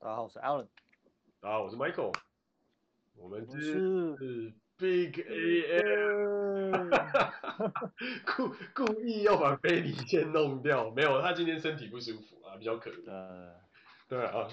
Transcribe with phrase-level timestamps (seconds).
[0.00, 0.66] 大家好，我是 Alan。
[1.40, 2.14] 大家好，我是 Michael。
[3.16, 6.88] 我们是，是 Big AM。
[8.24, 13.10] 故故意要把贝里先弄掉，没有，他今天身体不舒服啊，比较可怜。
[13.10, 13.56] 呃，
[14.06, 14.46] 对啊，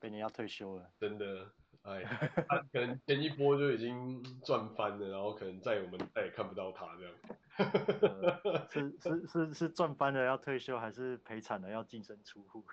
[0.00, 1.52] 贝里要退休了，真的。
[1.86, 2.02] 哎，
[2.48, 7.14] 他可能前一波就已经赚翻了，然后可能再我们再也看不到他这样。
[7.58, 12.64] 呃、是 是是是赚翻了要退休，还是赔惨了要净身出户？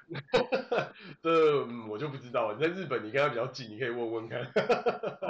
[1.21, 2.54] 这、嗯、我就不知道。
[2.54, 4.41] 你在日本，你跟他比较近，你可以问问看。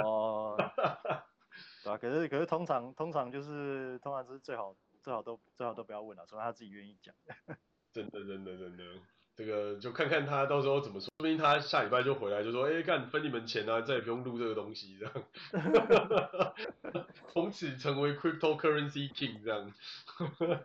[0.02, 0.56] 哦，
[1.84, 7.14] 对啊，可是可是通常通常就是通常是最好最好都最好都不要问了，除非他自己愿意讲。
[7.92, 8.82] 真的真的真的。
[9.36, 15.12] 这个就看看他到时候怎么说，说不定他下礼拜就回来就说，哎，干分你们钱啊，再也不用录这个东西这样，
[17.32, 19.72] 从此成为 cryptocurrency king 这样。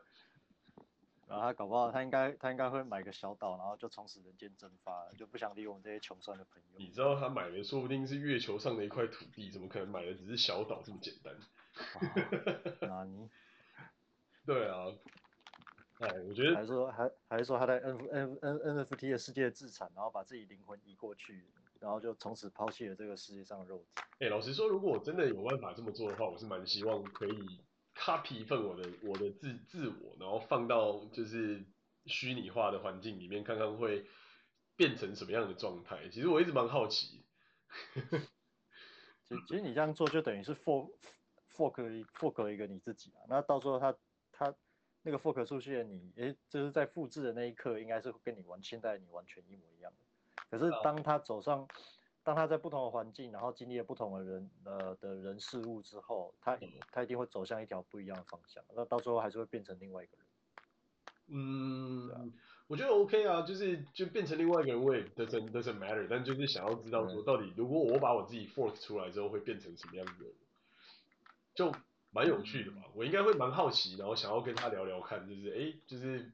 [1.27, 6.79] 然后他搞不好他应该他应该会买个小岛，然后就从此人间蒸发了，就不想理我们这些穷酸的朋友。
[6.79, 11.35] 你知道他买的说不定是月球上的一块土地，怎么可能买的只是小岛这么简单？
[12.81, 13.29] 那你？
[14.45, 14.87] 对啊。
[15.99, 21.45] 哎，我觉得还是说还还是说他在 N N N N F T 的世界自产，然后把自己灵魂移过去，
[21.81, 24.01] 然后就从此抛弃了这个世界上的肉体。
[24.19, 27.59] 哎，老实说，如果我真的有办法这么做的话，我是蛮希望可以
[27.95, 31.65] copy 一份我的我的自自我，然后放到就是
[32.05, 34.05] 虚拟化的环境里面，看看会
[34.77, 36.07] 变成什么样的状态。
[36.07, 37.25] 其实我一直蛮好奇。
[39.27, 40.91] 其实其实你这样做就等于是 fork
[41.53, 43.99] fork fork 一个你自己啊，那到时候他他。
[45.01, 49.97] 那个 fork 出去的你，诶，就是在复制的那一刻，应该是跟你完现在你完全一模一样的。
[50.49, 51.65] 可是当他走上，
[52.21, 56.59] 当他在不同的环境，然后经历了不同的人呃的人事物之后，他
[56.91, 58.61] 他一定会走向一条不一样的方向。
[58.75, 60.25] 那到时候还是会变成另外一个人。
[61.27, 62.19] 嗯，啊、
[62.67, 66.05] 我觉得 OK 啊，就是就变成另外一个人，我也 doesn't doesn't matter。
[66.09, 70.35] 但就是想要知道说，到底如果我把我自己 fork 出来之后，会变成什么样子的人，
[71.55, 71.71] 就。
[72.11, 76.31] 蛮有趣的嘛，我应该会蛮好奇，然后想要跟他聊聊看，就是哎，就是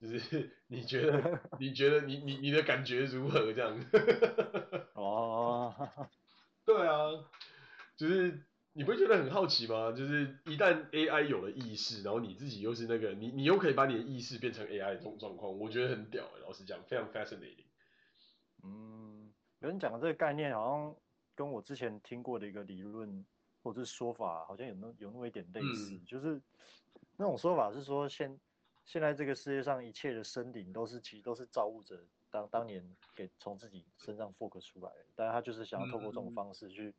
[0.00, 3.78] 就是 你觉得你觉得你你你的感觉如何这样？
[4.94, 5.74] 哦，
[6.64, 7.10] 对啊，
[7.96, 8.42] 就是
[8.72, 9.92] 你不会觉得很好奇吗？
[9.92, 17.64] 就是一旦 AI 有了意识，然后你自己又是那个你你又可以把你的意识变成 AI 的这种状况，我觉得很屌哎，老实讲，非常 fascinating。
[18.62, 20.94] 嗯，有人讲的这个概念好像
[21.34, 23.24] 跟我之前听过的一个理论。
[23.66, 26.40] 或者说法好像有那有那么一点类似，嗯、就是
[27.16, 28.38] 那种说法是说现
[28.84, 32.00] 现在这个世界上一切的生灵都是其实都是造物者
[32.30, 36.94] 当当年给从自己身上 fork 出来的，但是他就是想要透过这种方式去、嗯、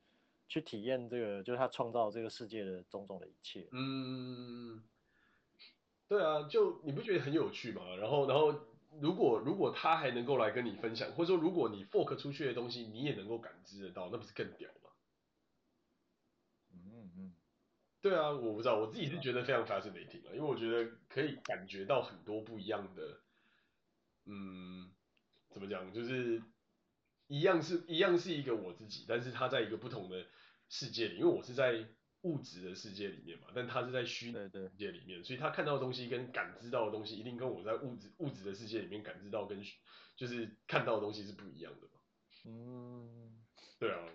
[0.50, 3.69] 去体验这个，就是他创造这个世界的种种的一切。
[3.72, 4.84] 嗯，
[6.09, 7.95] 对啊，就你不觉得很有趣吗？
[7.95, 8.53] 然后然后
[8.99, 14.89] 如果如果他还能够来跟你分享，或者说如果你 fork 出去的东西你也能够感知得到，那不是更屌吗？
[16.73, 17.34] 嗯嗯，
[18.02, 23.19] 对啊，我不知道，我自己是觉得非常 fascinating 啊，因为我觉得可以感觉到很多不一样的，
[24.25, 24.91] 嗯，
[25.50, 26.41] 怎么讲，就是
[27.28, 30.25] 一样是一样是一个我自己，但是他在一个不同的
[30.69, 31.88] 世界里，因为我是在
[32.22, 39.62] 物质的世界里面嘛，但他是在虚拟世界里面，所以他看到的东西跟感知到的东西，一定跟我在物质物质的世界里面感知到跟
[40.16, 42.00] 就是看到的东西是不一样的嘛。
[42.46, 43.44] 嗯，
[43.79, 44.08] 对啊，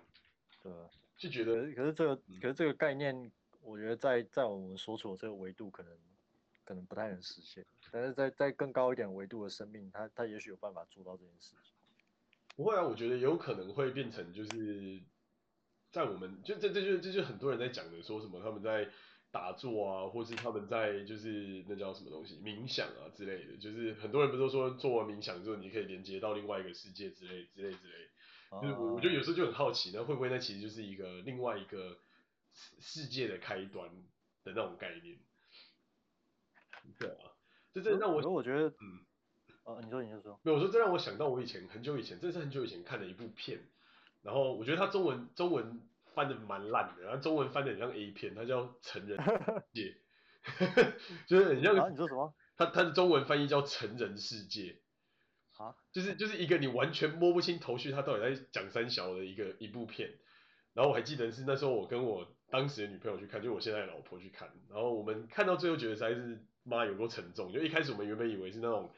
[0.62, 0.72] 对。
[1.18, 3.30] 就觉得，可是这个，可是这个概念，
[3.62, 5.92] 我觉得在在我们所处的这个维度，可能
[6.64, 7.64] 可能不太能实现。
[7.90, 11.72] 但是在在更高一点维度的生命，他他也许有办法做到这件事情。
[12.54, 15.00] 不会啊，我觉得有可能会变成，就是
[15.90, 18.88] 在我们就这这就这就很多人在讲的，说什么他们在
[19.30, 23.56] 打坐啊，或是他们在就是那叫什么东西冥想啊之类的。
[23.56, 28.08] 就是很多人不是都说做完冥想之后，你可以连接到另外一个世界之类之类之类。
[28.60, 31.96] 就是我，我觉得有时候就很好奇，那会不会那其实就是一个另外一个
[32.80, 33.88] 世界的开端
[34.44, 35.18] 的那种概念？
[36.98, 37.32] 对啊，
[37.72, 39.06] 这这让我，我觉得，嗯，
[39.64, 43.68] 哦，你说，你就说，没有，我说这让我想到我以前很久以前，这是很久以前看的一部片，
[44.22, 49.96] 然后我觉得它中文中文翻的蛮烂的，然后中文翻的很像 A 片，它叫《成人世界》，
[51.28, 52.34] 就是很像，你说什么？
[52.56, 54.62] 它它的中文翻译叫《成人世界》。
[55.62, 60.18] 啊就是就是一个你完全摸不清头绪，他到底在讲三小的一个一部片。
[60.72, 64.48] 然后我还记得是那时候我跟我当时的女朋友去看，就我现在的老婆去看。
[64.70, 67.50] 然后我们看到最后觉得实在是妈有够沉重。
[67.50, 68.92] 就一开始我们原本以为是那种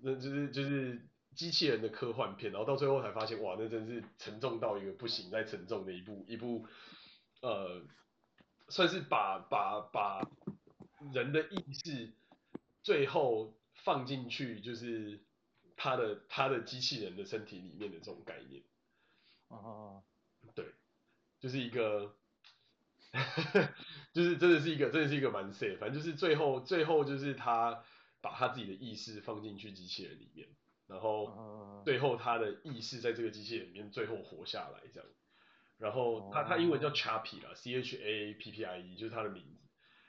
[0.00, 1.06] 那就是就是
[1.36, 6.66] 机器人的科幻片，然后到最后才发现哇，那真是沉重到一个不行再沉重的一部一部
[7.42, 7.82] 呃，
[8.68, 10.28] 算是把把把
[11.12, 12.12] 人的意识
[12.82, 15.20] 最后放进去就是。
[15.80, 18.64] 他的他的机器人的身体里面的这种概念。
[19.46, 20.02] 哦，
[20.52, 20.74] 对，
[21.38, 22.16] 就是一个，
[24.12, 27.84] 就是真的是一个，真的是一个蛮 sad，反正就是最后最后就是他
[28.20, 30.48] 把他自己的意识放进去机器人里面，
[30.86, 35.08] 然后最后他的意识在这个机器人里面最后活下来这样，
[35.78, 39.68] 然后他他英文叫 Chappie 啦，C H A P P I E 就是他的名字。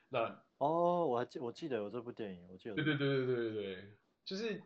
[0.10, 2.76] 那哦，我还记我记得有这部电影，我记得。
[2.76, 4.62] 对对对对对对对，就是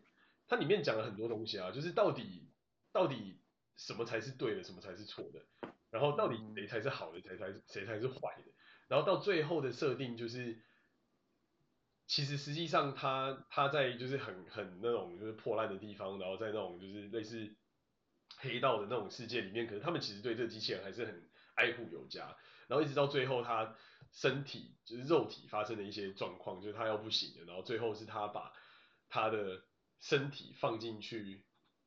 [0.47, 2.49] 它里面讲了很多东西啊，就是到底
[2.91, 3.39] 到底。
[3.75, 5.72] 什么才是对的，什么才是错的？
[5.93, 8.51] 然后到底谁才是好的，谁才谁才是坏的？
[8.87, 10.59] 然后到最后的设定就是，
[12.07, 17.55] 其实实际上他他在就是很很那种就是破烂的地方，然后在那种就是类似
[18.37, 22.35] 黑道的那种世界里面，可是他们其实对这个机器人还是很爱护有加。
[22.67, 23.75] 然后一直到最后他
[24.11, 28.51] 身体就是肉体发生的一些状况，就是他要不行了，然后最后是他把
[29.09, 29.63] 他的
[29.99, 31.45] 身体放进去。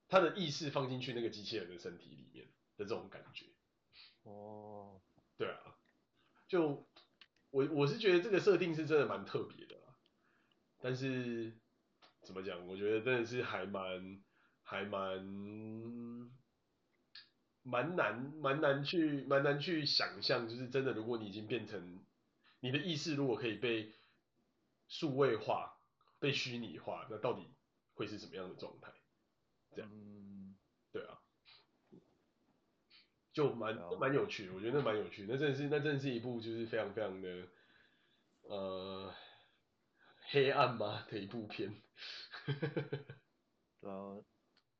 [0.08, 3.46] 他的意识放进去那个机器人的身体里面的这种感觉，
[4.26, 5.00] 哦，
[5.36, 5.76] 对啊，
[6.48, 6.84] 就
[7.50, 9.76] 我我是觉得这个设定是真的蛮特别的，
[10.80, 11.56] 但是
[12.22, 12.66] 怎么讲？
[12.66, 14.20] 我觉得真的是还蛮
[14.62, 15.24] 还蛮
[17.62, 22.04] 蛮难蛮难去蛮难去想象，就是真的，如果你已经变成
[22.58, 23.94] 你的意识，如果可以被
[24.88, 25.78] 数位化、
[26.18, 27.48] 被虚拟化，那到底
[27.94, 28.92] 会是什么样的状态？
[29.76, 30.56] 嗯，
[30.90, 31.20] 对啊，
[33.36, 37.46] 就蛮蛮有趣的，我觉得那蛮有趣的，那真的是那真的是一部就是非常非常的
[38.44, 39.12] 呃
[40.30, 41.70] 黑暗嘛的一部片。
[43.78, 44.16] 对啊，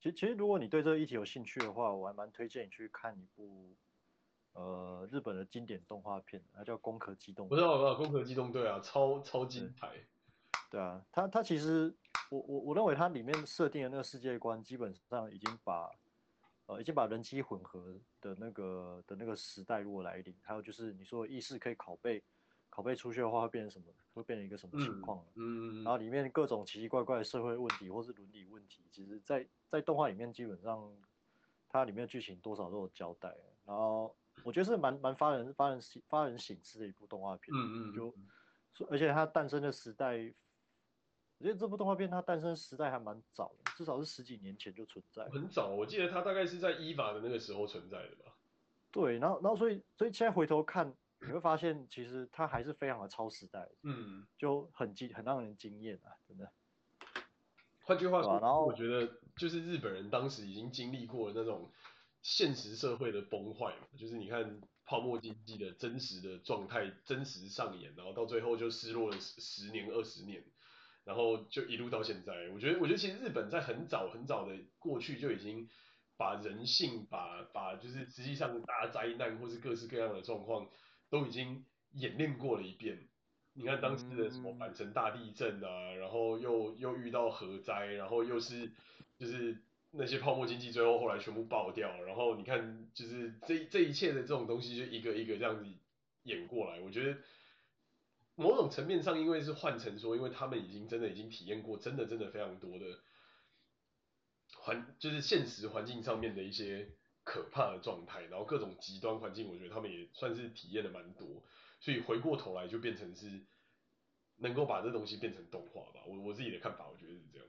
[0.00, 3.76] 其实其实如果你对这个议题有兴趣的话，我还蛮推荐你去看一部
[4.54, 7.44] 呃日本的经典动画片，它叫《攻壳机动》。
[7.50, 9.92] 不知道，不知道，《攻壳机动队》啊，超超精彩。
[10.70, 11.94] 对啊，它它其实。
[12.28, 15.88] 我我我认为它里面设定的那个世界观，基本上已经把，
[16.66, 22.22] 呃，已经把人机混合的那个的那个时代如果来临，还有就是你说意识可以拷贝，
[22.70, 23.86] 拷贝出去的话会变成什么？
[24.14, 25.24] 会变成一个什么情况？
[25.34, 30.92] 嗯，嗯然后里面各种奇奇怪怪的社会问题或是伦理问题，其实在在动画里面基本上，
[31.68, 33.32] 它里面的剧情多少都有交代。
[33.64, 37.54] 然后我觉得是蛮蛮发人发人发人省思的一部动画片。
[37.56, 40.34] 嗯嗯，就，而且它诞生的时代。
[41.38, 45.28] 我觉得这部动画片它诞生时代还蛮早的，至少是十几年前就存在。
[45.28, 48.32] 很早，我记得它大概是在 EVA 的那个时候存在的吧。
[48.90, 56.50] 对，然后然后所以所以现在回头看，你会发现其实它还是非常的超时代，嗯，就很惊很让人惊艳啊，真的。
[57.82, 61.70] 换句话说，然后我觉得就是日本人当时已经经历过了那种
[62.22, 70.42] 现实社会的崩坏嘛，就是你看泡沫经济的真实的状态真实上演，然后到最后就失落了十十年二十年。
[71.06, 75.68] 然后就一路到现在，我觉得，我觉得其实日本在很早很早的过去就已经
[76.16, 80.68] 把人性，把把就是实际上大灾难或是各式各样的状况
[81.08, 83.06] 都已经演练过了一遍。
[83.54, 88.72] 你看当时的什么阪神大地震啊，然后又又遇到核灾，然后又是
[89.16, 89.62] 就是
[89.92, 95.64] 那些泡沫经济最后后来全部爆掉，然后你看就是这这一切的这种东西就一个一个这样子
[96.24, 97.16] 演过来，我觉得。
[98.36, 102.84] 某种层面上，因为是换成说，因为他们已经真的已经体验过，真的真的非常多的
[104.58, 106.90] 环，就是现实环境上面的一些
[107.24, 111.42] 可怕的状态，然后各种极端环境，我觉得他们也算是体验的蛮多，
[111.80, 113.46] 所以回过头来就变成是
[114.36, 116.04] 能够把这东西变成动画吧。
[116.06, 117.48] 我我自己的看法，我觉得是这样。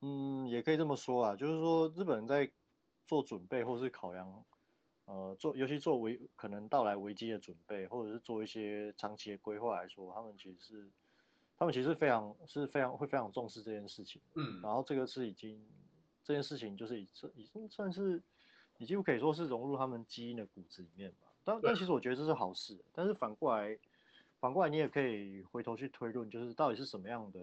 [0.00, 2.50] 嗯，也可以这么说啊，就是说日本人在
[3.06, 4.44] 做准备或是考量。
[5.06, 10.90] 呃，做尤其做危可能到来危机的准备，或者是做一些长期的规划来说，他们其实是，
[11.56, 14.22] 他们其实非常是非常会非常重视这件事情。
[14.34, 15.62] 嗯，然后这个是已经
[16.22, 18.22] 这件事情就是已已经算是，
[18.78, 21.28] 已经可以说是融入他们基因的骨子里面吧。
[21.44, 22.82] 但但其实我觉得这是好事。
[22.92, 23.78] 但是反过来，
[24.40, 27.40] 反过来你也可以回头去推论，就是到底是什么样的。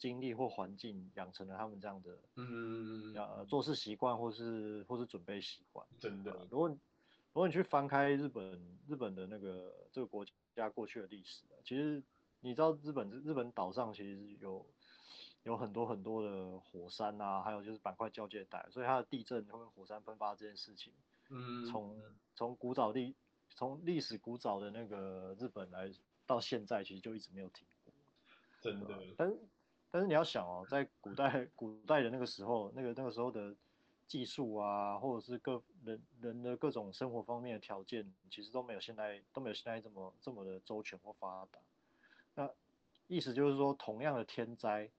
[0.00, 5.86] 经历或环境养成了他们这样的，嗯，呃，做事习惯或是或是准备习惯。
[5.98, 6.76] 真的，如果如
[7.34, 10.24] 果你去翻开日本日本的那个这个国
[10.56, 12.02] 家过去的历史，其实
[12.40, 14.66] 你知道日本日本岛上其实有
[15.42, 20.94] 有很多很多的火山啊，还有就是板块交界带，所以它的地震跟火山喷发这件事情，
[21.28, 22.00] 嗯，从
[22.34, 23.14] 从古早历
[23.50, 25.92] 从历史古早的那个日本来
[26.26, 27.92] 到现在，其实就一直没有停过。
[28.62, 29.32] 真的，但
[29.90, 33.54] 但是你要想哦，在古代古代的那个时候，那个那个时候的
[34.06, 41.58] 技术啊，或者是各人人的各种生活方面的条件，其实都没有现在都没有现在这么这么的周全或发达。
[42.34, 42.50] 那
[43.08, 44.90] 意思就是说，同样的天灾，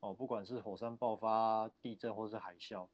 [0.00, 2.86] 哦，不管是火山爆发、地震或是海啸，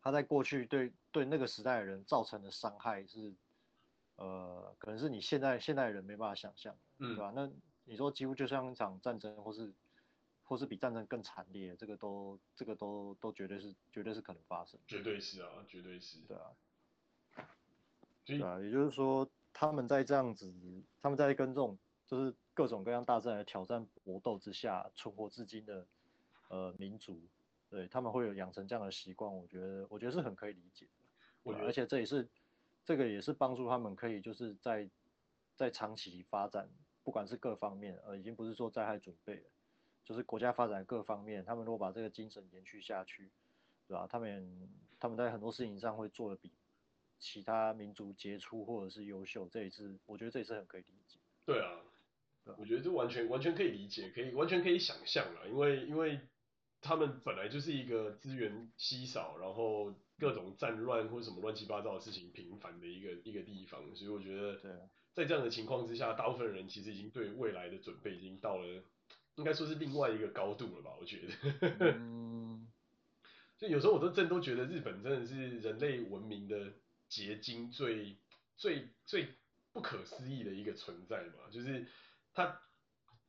[0.00, 3.34] 它在过去对对那个时代的人造成的伤害是，
[4.16, 7.32] 呃，可能是你现在现代人没办法想象，对吧？
[7.34, 7.50] 那
[7.84, 9.72] 你说几乎就像一场战争，或是
[10.52, 16.52] 或是比战争更惨烈，这个都这个都都绝对是绝对是可能发生，绝对是啊，绝对是，对啊，
[18.26, 20.52] 对啊，也就是说他们在这样子，
[21.00, 25.86] 他们在跟这种就是各种各样大自然的挑战搏斗之下存活至今的
[26.48, 27.18] 呃民族，
[27.70, 30.92] 对他们会有养成这样的习惯，我觉得我觉得是很可以理解的，
[31.44, 32.28] 我觉得，而且这也是
[32.84, 34.90] 这个也是帮助他们可以就是在
[35.56, 36.68] 在长期发展。
[37.04, 39.50] 不管是各方面，呃，已经不是说灾害准备了，
[40.04, 43.30] 就是国家发展各方面，他们如果把这个精神延续下去，
[43.86, 44.06] 对吧？
[44.06, 44.68] 他们
[44.98, 46.50] 他们在很多事情上会做的比
[47.18, 51.18] 其他民族杰出或者是优秀，这也是我觉得这也是很可以理解。
[51.44, 51.80] 对啊，
[52.44, 56.20] 对啊，我觉得这完全完全可以理解，可以完全可以想象了，因为因为
[56.80, 64.72] 他们本来就是一个资源稀少，然后各种战乱或者什么乱七八糟的事情频繁的一个一个地方，所以我觉得对。
[65.14, 68.82] 在这样的情况之下，大部分人其实已经对未来的准备已经到了，
[69.36, 70.90] 应该说是另外一个高度了吧？
[71.00, 72.68] 我觉得，嗯，
[73.58, 76.72] 就有时候我都真都觉得日本真的是人类文明的
[77.08, 78.18] 结晶最，
[78.56, 79.34] 最最最
[79.72, 81.88] 不可思议的一个存在嘛，就是
[82.34, 82.60] 它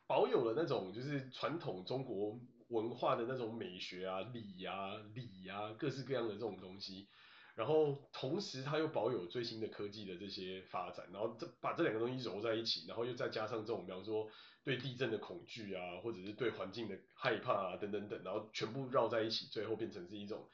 [0.07, 7.07] 保有了那种就是传统中国文化的那种美学啊、礼啊、礼啊，各式各样的这种东西。
[7.55, 14.27] 然后同时，它又保有最新的科技的这些发展，然后这把这两个东西揉在一起，然后又再加上这种，比方说
[14.63, 20.50] 对地震的恐惧啊，或者是对环境的害怕啊，等等等，然后全部绕在一起，最后变成是一种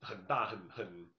[0.00, 1.10] 很大很很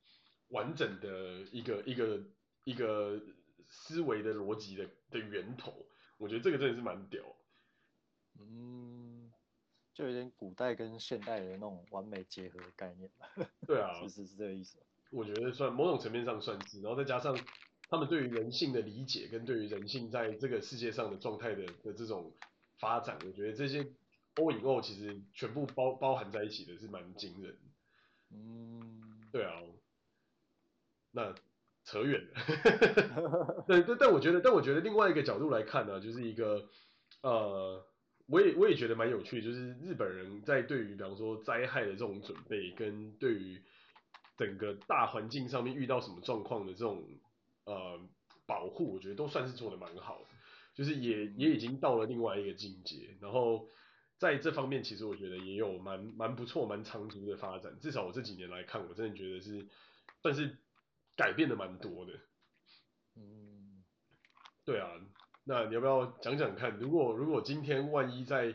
[0.49, 2.21] 完整的一个一个
[2.65, 3.21] 一个
[3.67, 5.87] 思维的逻辑的的源头。
[6.17, 7.23] 我觉得这个真的是蛮屌。
[8.37, 9.31] 嗯，
[9.93, 13.29] 就有点古代跟现代的那种完美结合的概念吧。
[13.65, 14.77] 对啊，其实是这个意思。
[15.11, 17.37] 我觉得算某种层面上算是，然后再加上
[17.89, 22.33] 他们对于人性的理解跟对于人性在这个世界上的状态的的这种
[22.79, 23.83] 发展，我觉得这些
[24.35, 27.55] all in all 其实全部包包含在一起的是蛮惊人。
[28.31, 29.53] 嗯，对啊，
[31.11, 31.33] 那
[31.85, 33.63] 扯远了。
[33.67, 36.67] 对，但但我觉得，但我觉得另外一个角度来看呢，就是一个
[37.21, 37.85] 呃，
[38.25, 43.61] 我也我也觉得蛮有趣，就是日本人在对于比方说灾害的这种准备跟对于
[44.37, 47.07] 整个大环境上面遇到什么状况的这种
[47.65, 47.99] 呃
[48.45, 50.27] 保护，我觉得都算是做的蛮好的，
[50.73, 53.15] 就是也也已经到了另外一个境界。
[53.21, 53.67] 然后
[54.17, 57.79] 在这方面，其实我觉得也有蛮蛮不错、蛮长足的发展。
[57.79, 59.67] 至少我这几年来看，我真的觉得是
[60.21, 60.57] 算是
[61.15, 62.13] 改变的蛮多的。
[63.15, 63.83] 嗯，
[64.65, 64.89] 对啊，
[65.45, 66.77] 那你要不要讲讲看？
[66.77, 68.53] 如果如果今天万一在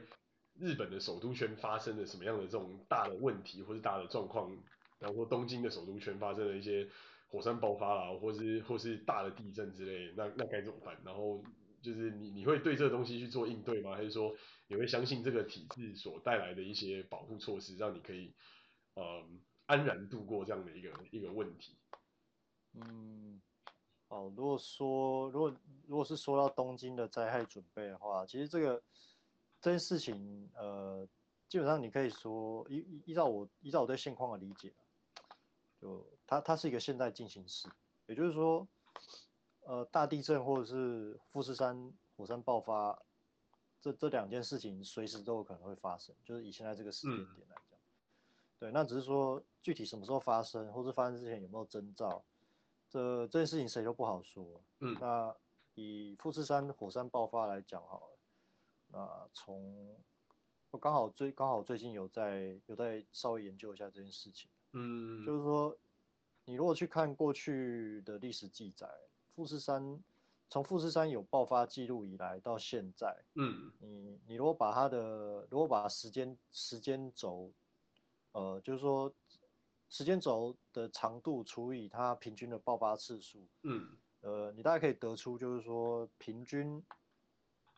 [0.58, 4.54] 日本的首都圈发生了什么样的这种大的问题或是大的状况？
[5.00, 6.88] 然后说东京的首都圈发生了一些
[7.28, 10.96] 火山爆发啦，或是或是大的地震之类，那那该怎么办？
[11.04, 11.42] 然后
[11.80, 13.96] 就是你你会对这个东西去做应对吗？
[13.96, 14.34] 还是说
[14.68, 18.34] 你会相信这个体制所带来的一些保护措施，让你可以
[18.94, 19.24] 呃
[19.66, 21.74] 安然度过这样的一个一个问题？
[22.74, 23.40] 嗯，
[24.08, 28.82] 哦，如果说如果如果是说到东京的灾害准备的话，其实这个
[29.62, 31.08] 这件事情呃
[31.48, 34.74] 基本上你可以说依依照我依照我对现况的理解。
[35.80, 37.66] 就它它是一个现代进行时，
[38.06, 38.68] 也就是说，
[39.60, 43.00] 呃，大地震或者是富士山火山爆发，
[43.80, 46.14] 这这两件事情随时都有可能会发生。
[46.22, 47.80] 就是以现在这个时间点来讲，嗯、
[48.58, 52.22] 对，那只是说具体什么时候发生，或是发生之前有没有征兆，
[52.90, 54.60] 这这件事情谁都不好说。
[54.80, 55.34] 嗯，那
[55.76, 58.18] 以富士山火山爆发来讲好了，
[58.88, 59.96] 那从
[60.70, 64.50] 我刚好最刚好最近有在有在稍微研究一下这件事情。
[64.72, 65.76] 嗯，就是说，
[66.44, 68.88] 你如果去看过去的历史记载，
[69.34, 70.02] 富士山
[70.48, 77.52] 从富士山有爆发记录以来到现在，嗯，你你如果把它的如果把时间时间轴，
[78.32, 79.12] 呃，就是说
[79.88, 86.82] 时间轴的长度除以它平均的爆发次数，嗯，呃，你大概可以得出就是说平均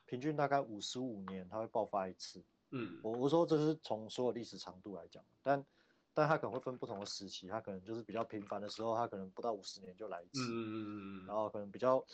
[0.06, 5.64] 平均大概五十五年它会爆发一次，嗯，我我说这是从所有历史长度来讲，但
[6.14, 12.04] 但它可能会分不同的时期，它可能就是比较频繁的时候，它可能不到五十年就来一次，嗯，然后可能比较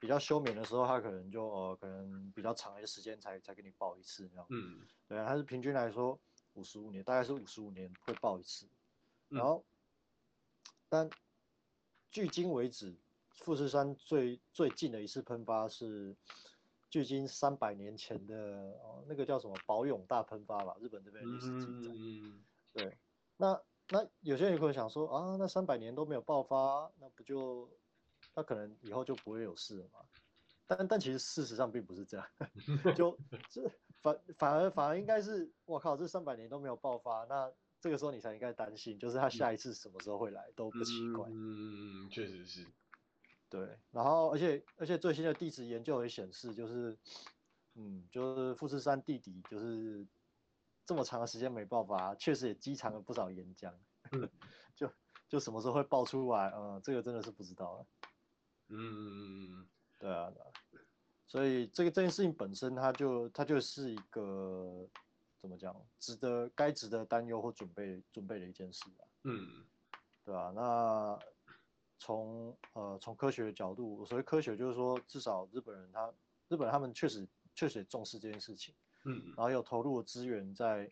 [0.00, 6.18] 比较休眠的时候，它可能就呃可能比较长一些时间才才给你报一次，这样，嗯，对啊，它是平均来说
[6.54, 8.66] 五十五年，大概是五十五年会报一次，
[9.28, 9.64] 然后，
[10.88, 11.08] 但
[12.10, 12.96] 距今为止，
[13.34, 16.16] 富士山最最近的一次喷发是
[16.90, 18.34] 距今三百年前的
[18.82, 21.92] 哦，那个叫什么宝永大喷发吧，日本这边历史记载。
[21.94, 22.96] 嗯，对，
[23.38, 27.70] 那那有些人可能想说啊，那三百年都没有爆发，那不就
[28.34, 30.00] 那可能以后就不会有事了嘛？
[30.66, 32.26] 但但其实事实上并不是这样，
[32.94, 33.18] 就
[33.48, 33.62] 这
[34.02, 41.26] 反反而反而应该是，我靠，这三百年都没有爆发，那这个时候你才应该担心，就是他下一次什么时候会来都不奇怪。
[41.30, 42.66] 嗯嗯，确实是。
[43.48, 46.98] 对，然后而且而且最新的地质研究也显示，就是，
[47.76, 50.06] 嗯，就是富士山地底就是
[50.88, 53.70] 这么长的时间没爆发，确实也积藏了不少岩浆，
[54.12, 54.26] 嗯、
[54.74, 54.90] 就
[55.28, 57.86] 就什么时候会爆出来，嗯，这个真的是不知道了。
[58.68, 59.68] 嗯，
[59.98, 60.48] 对啊，对啊，
[61.26, 64.88] 所以这个这件事情本身，它就它就是一个
[65.38, 69.04] 怎么讲，值得该值得担忧或准备准备的一件事啊。
[69.24, 69.66] 嗯，
[70.24, 71.18] 对啊，那。
[72.00, 76.08] 从呃从科学的角度，所谓科学就是说，至少日本人他
[76.46, 78.72] 日本人他们确实确实也重视这件事情，
[79.04, 80.90] 嗯，然后有投入的资源在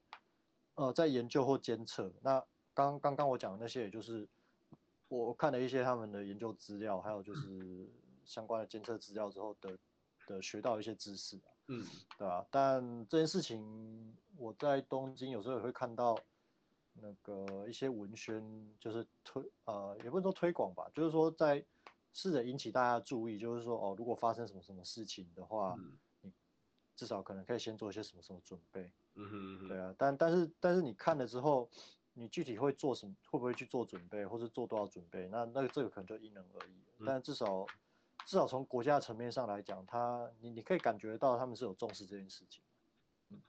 [0.75, 2.12] 呃在研究或监测。
[2.22, 2.44] 那
[2.75, 4.28] 刚刚刚我讲的那些，也就是
[5.08, 7.88] 我看了一些他们的研究资料，还有就是
[8.25, 9.78] 相关的监测资料之后的
[10.26, 11.84] 的学到一些知识，嗯，
[12.18, 12.46] 对吧？
[12.50, 16.16] 但这件事情我在东京有时候也会看到。
[16.98, 18.42] 那个一些文宣
[18.80, 21.62] 就是推呃，也不能说推广吧，就是说在
[22.14, 25.76] 试着引起大家注意，就是说哦，如果发生什么什么事情的话，
[26.96, 28.90] 至少可能可以先做一些什么什么准备。
[29.14, 29.68] 嗯哼嗯哼。
[29.68, 31.68] 对啊，但但是但是你看了之后，
[32.14, 35.28] 你具体会做什么，会不会去做准备，或是做多少准备？
[35.28, 36.72] 那那个这个可能就因人而异。
[36.98, 37.66] 嗯、但至少
[38.24, 42.62] 至少从国家层面上来讲，他你你可以感觉到他们是有重视这件事情。
[43.30, 43.40] 嗯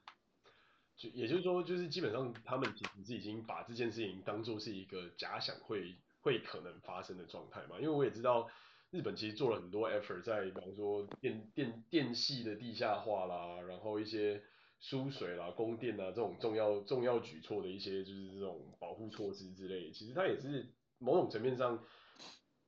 [0.97, 7.77] 就也就是说，就是基本上他们其实是已经把这件事情当做是一个假想会会可能发生的状态嘛。
[7.79, 8.49] 因为我也知道
[8.91, 14.43] 日本其实做了很多 effort 在，比方说电电电系的地下化啦，然后一些
[14.79, 20.67] 输水啦、供电啊这种重要重要举措的一些就是这种保护措施之类，其实它也是
[20.97, 21.83] 某种层面上。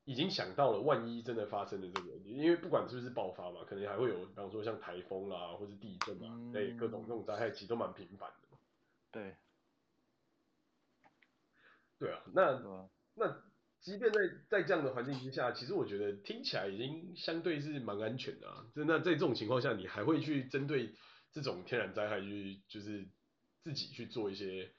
[0.06, 8.58] 已经想到了，万一真的发生了这个，因为不管是不是爆发嘛，可能还会有，比方说像台风啦，或是地震啊，对、嗯、各种这种灾害，其实都蛮频繁的。
[9.12, 9.36] 对，
[12.00, 13.28] 对啊，那、啊、那
[13.82, 18.66] 即便在在这样的环境之下，其实我觉得听起来已经相对是蛮安全的啊。
[18.76, 20.94] 就那在这种情况下，你还会去针对
[21.32, 23.08] 这种天然灾害去，就是
[23.64, 24.72] 自己去做一些。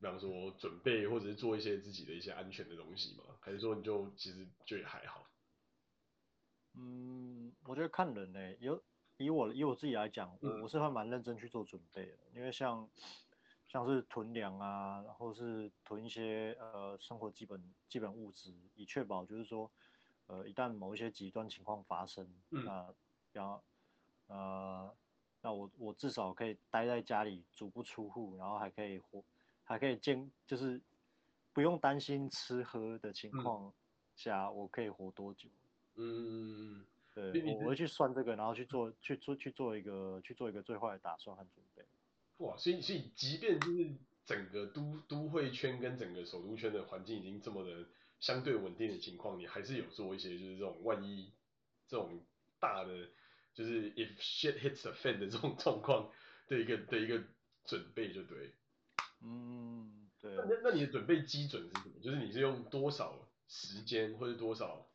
[0.00, 3.24] 比方说准备或者是做一些自己的一些安全的东西吗？
[3.40, 5.28] 还是说你就其实就也还好？
[6.74, 8.80] 嗯，我觉得看人呢、欸，有
[9.16, 12.88] 以我以我自己来讲，我、是会蛮认真去做准备的，因为像
[13.68, 19.70] 像是囤粮啊，然后是囤一些呃生活基本基本物资，以确保就是说
[20.26, 22.94] 呃一旦某一些极端情况发生，嗯、那
[23.30, 23.62] 比方
[24.26, 24.92] 呃
[25.40, 29.22] 那我我至少可以待在家里足不出户，然后还可以活。
[29.70, 30.80] 还可以兼，就是
[31.52, 33.70] 不用担心吃喝的情况
[34.16, 35.46] 下，嗯、我可以活多久？
[35.96, 41.77] 嗯，对，我我会去算这个，然后去做去做去做一个去做一个最坏的打算和准备。
[42.38, 43.90] 哇，所以所以即便就是
[44.24, 47.86] 整个都都会圈跟整个首都圈的环境已经这么的
[48.20, 51.32] 相对稳定的情况，你还是有做一些就是这种万一
[51.88, 52.24] 这种
[52.60, 53.08] 大的
[53.54, 56.10] 就是 if shit hits the fan 的这种 状况
[56.46, 57.22] 的一个的一个
[57.64, 58.52] 准备，就对。
[59.20, 60.32] 嗯，对。
[60.36, 61.94] 那那你的准备基准是什么？
[62.00, 64.86] 就是你是用多少时间或者多少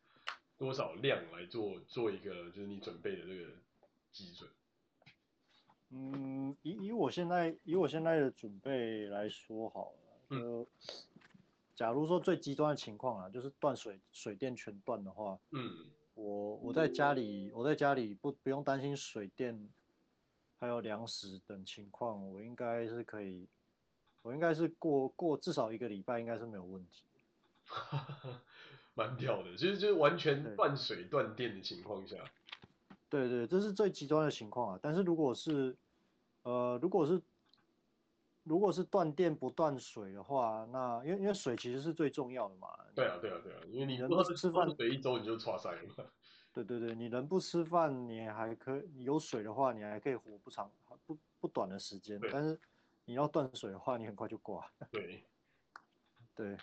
[0.56, 3.50] 多少量来做做一个，就是你准备的这个
[4.12, 4.48] 基准。
[5.90, 10.66] 嗯，以以我现在以我现在的准备来说好了，嗯，
[11.74, 15.70] 假如说最极端的情况啊，就是断水水电全断的话，嗯，
[16.14, 19.68] 我我在家里我在家里不不用担心水电
[20.58, 23.46] 还有粮食等情况，我应该是可以。
[24.22, 27.04] 我应该是过过至少一个礼拜，应该是没有问题。
[28.94, 32.16] 蛮屌的，其实就是完全断水断电的情况下。
[33.08, 34.78] 对，对对，这是最极端的情况啊。
[34.82, 35.76] 但是如果是，
[36.42, 37.20] 呃，如果是，
[38.42, 42.68] 如果是断电不断水的话，那因为因为水其实是最重要的嘛。
[42.94, 46.12] 对啊对啊对啊，因为你人不吃饭，水一周你就剉赛了。
[46.52, 50.70] 对对对，你人不吃饭，你还可以有水的话，你还可以活不长
[51.06, 52.58] 不不短的时间，但是。
[53.06, 54.66] 你要断水的话，你很快就挂。
[54.90, 55.22] 对，
[56.34, 56.56] 对，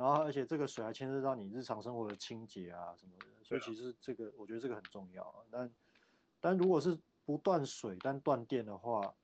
[0.00, 5.44] 然后而且这个水还牵涉到你日常生活的清洁啊什么的，所以其实这个我觉得这个很重要。
[5.50, 5.70] 但
[6.40, 9.14] 但如果是不断水但断电的话，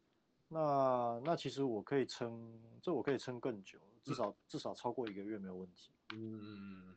[0.48, 5.92] 那那其实我可以撑，这我可以撑更久，至少、嗯、至少超过一个月没有问题。
[6.14, 6.94] 嗯，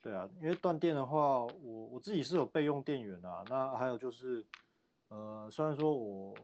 [0.00, 3.44] 对啊，因为断电的话，我我自己是有备用电源啊。
[3.50, 4.42] 那还有就是
[5.08, 6.34] 呃，虽然说我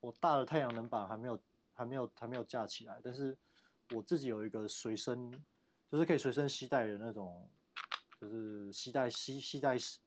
[0.00, 1.40] 我大的太阳能板还没有
[1.72, 3.34] 还没有还没有架起来，但是
[3.96, 5.32] 我自己有一个随身，
[5.90, 7.48] 就是可以随身携带的那种，
[8.20, 9.98] 就是携带携携带式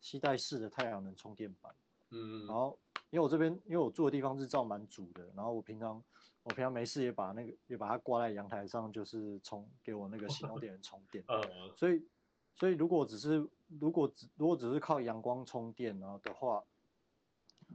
[0.00, 1.74] 携带式的太阳能充电板。
[2.10, 2.78] 嗯，然后
[3.10, 6.02] 因为我这边因为我住的地方日照蛮足的，然后我平常
[6.42, 11.24] 我平常没事也把那个也把它挂在阳台上，就是充给我那个行动电源充电。
[11.28, 11.42] 嗯，
[11.76, 12.06] 所以
[12.54, 13.46] 所以如果只是
[13.80, 16.64] 如果只如果只是靠阳光充电然后的话，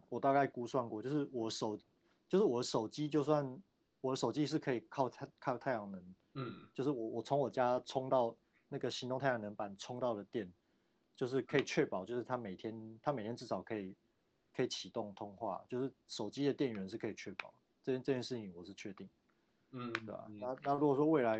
[0.08, 1.78] 我大概估算过，就是我手
[2.30, 3.62] 就是我手机，就算
[4.00, 6.02] 我的手机是可以靠太靠太阳能，
[6.34, 8.36] 嗯，就是我我从我家充到
[8.70, 10.52] 那个行动太阳能板充到的电，
[11.15, 13.96] 就是可以确保就是它每天它每天至少可以。
[14.54, 19.10] 可以启动通话，就是手机的电源是可以确保这件这件事情，我是确定，
[19.70, 20.28] 嗯，对吧？
[20.41, 21.38] 那那如果说未来，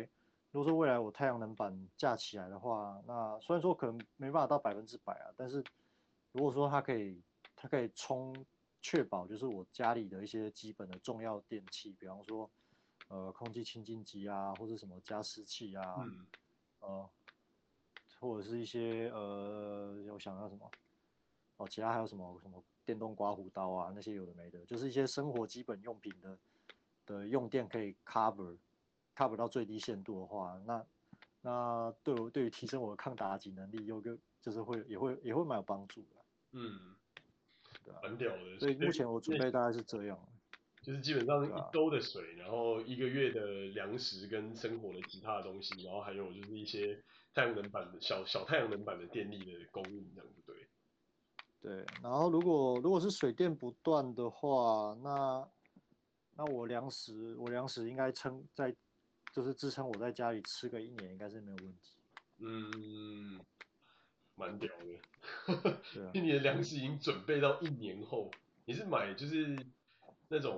[0.50, 5.62] 如果说未来我太阳能板架起来的话，那虽然说可能没办法到百分之百啊，但是
[6.32, 7.20] 如果说它可以，
[7.54, 8.34] 它可以充
[8.80, 12.50] 确保，就是我家里的一些基本的重要电器，比方说
[13.12, 16.26] 呃空气清净机啊，或者什么加湿器啊，嗯，
[16.80, 17.10] 呃，
[18.18, 20.70] 或者是一些呃，我想要什么，
[21.58, 22.62] 哦，其他还有什么什么。
[22.84, 26.36] 电动刮胡刀啊，那些有的没的，就是一些生活基本用品的
[27.06, 28.58] 的用电可以 cover
[29.14, 30.84] cover 到最低限度的话，那
[31.42, 36.16] 那对我对于提升我的抗打击能力，有个就是会也会也会蛮有帮助的。
[36.50, 36.96] 嗯，
[37.84, 38.58] 对啊，很屌的。
[38.58, 40.18] 所以目前我准备大概是这样，
[40.82, 47.00] 就是基本上一兜的水，然后一个月的粮食跟生活的其他的东西，然后还有就是一些
[47.32, 50.56] 太阳能板的小小太阳能板的电力的供应，这样子对。
[51.60, 55.48] 对，然后如果如果是水电不断的话，那
[56.36, 58.74] 那我粮食我粮食应该撑在，
[59.32, 61.96] 就是支撑我在家里吃个一年应该是没有问题。
[62.38, 63.40] 嗯，
[64.34, 65.80] 蛮屌的。
[65.94, 68.32] 对啊， 你的粮食已经准备到一年后，
[68.64, 69.56] 你是买就是
[70.32, 70.56] 那种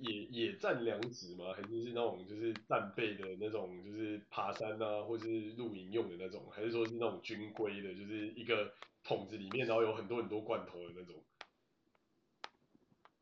[0.00, 1.54] 野野战粮食吗？
[1.54, 6.44] 还是是那种就是战备的那种，就是爬山啊，或是露营用的那种？
[6.50, 8.74] 还是说是那种军规的，就是一个？
[9.04, 11.24] 桶子里面，然后有很多很多罐头的那种。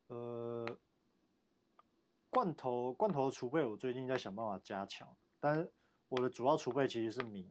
[0.08, 0.76] 呃，
[2.28, 5.72] 罐头罐头储备，我最近在想办法加强，但是
[6.10, 7.50] 我的主要储备其实是米。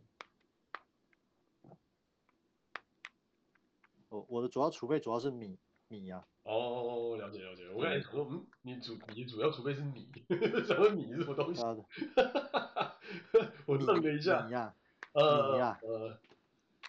[4.10, 5.58] 我我的主要储备主要是米
[5.88, 6.28] 米呀、啊。
[6.50, 7.70] 哦，了解了解。
[7.70, 10.10] 我刚才说，嗯，你主你主要储备是米，
[10.66, 11.62] 什么米是什么东西？
[11.62, 11.78] 啊、
[13.68, 14.42] 我愣了一下。
[14.48, 14.74] 米呀。
[15.14, 15.78] 呃。
[15.82, 16.20] 呃。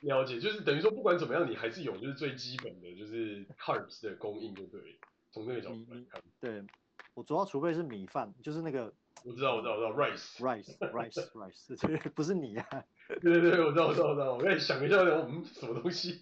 [0.00, 4.98] 了解，就是等于说不管怎么样，你还是有就是最基本的就是 carbs 的供应，就对。
[5.30, 6.64] 从那个角度来看，对，
[7.12, 8.90] 我主要储备是米饭，就是那个。
[9.22, 12.82] 我知道，我知道，我知道 rice rice rice rice，不是你呀、啊。
[13.20, 14.32] 对对对，我知道，我知道，我知道。
[14.32, 16.18] 我刚才想一下，我们什么东西？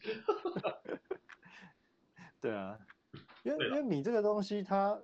[2.40, 2.76] 对啊，
[3.44, 4.94] 因为因为米这个东西它，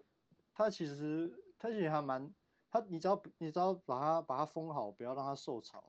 [0.52, 2.32] 它它其实它其实还蛮，
[2.70, 5.82] 它你只要你只要把它把它封好，不要让它受潮。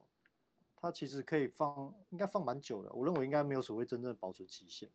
[0.77, 2.91] 它其实可以放，应该放蛮久的。
[2.93, 4.87] 我认为应该没有所谓真正的保存期限。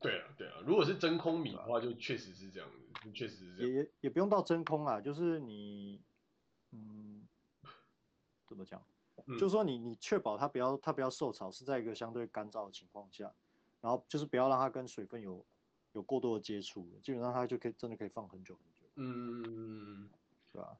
[0.00, 0.54] 对啊，对啊。
[0.64, 3.72] 如果是真空米的话，就确实是这样子，确实是这样。
[3.72, 6.00] 也也不用到真空啊，就是你，
[6.70, 7.26] 嗯，
[8.46, 8.82] 怎么讲？
[9.26, 13.32] 嗯、就是说你你确保它不要它不要受潮，是在一个相对干燥的情况下，
[13.80, 15.44] 然后就是不要让它跟水分有
[15.94, 18.86] 有过多的接触，基本上它就可以真的可以放很久很久。
[18.96, 20.08] 嗯，
[20.52, 20.76] 对吧？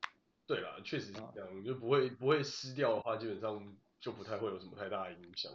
[0.46, 3.77] 对啦，确实是这样，就不会不会湿掉的话，基本上。
[4.00, 5.50] 就不太会有什么太大的影响，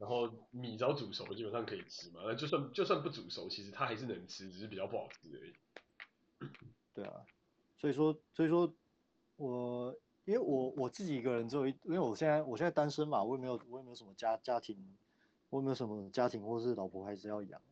[0.00, 6.50] 然后米只要煮熟基本上可以吃嘛，那就算就算不煮熟，其实它还是能吃，只是比较不好吃而已。
[6.92, 7.24] 对啊，
[7.76, 8.74] 所以说所以说
[9.36, 14.98] 我因为我我自己一个人只有一，因为我现在我现在单身嘛，我也没有我也没有什么家家庭，
[15.50, 17.62] 我也没有什么家庭或是老婆孩子要养，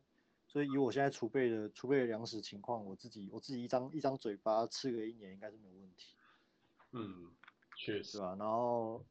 [0.57, 6.15] 所以以我现在储备的储备的粮食情况，我自己我自己一张一张嘴巴吃个一年应该是没有问题。
[6.93, 7.31] 嗯，
[7.75, 9.05] 确实吧，然后。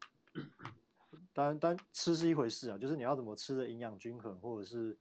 [1.33, 4.99] 当然，当吃是一回事啊，就是你要怎么吃的营养均衡，或者是，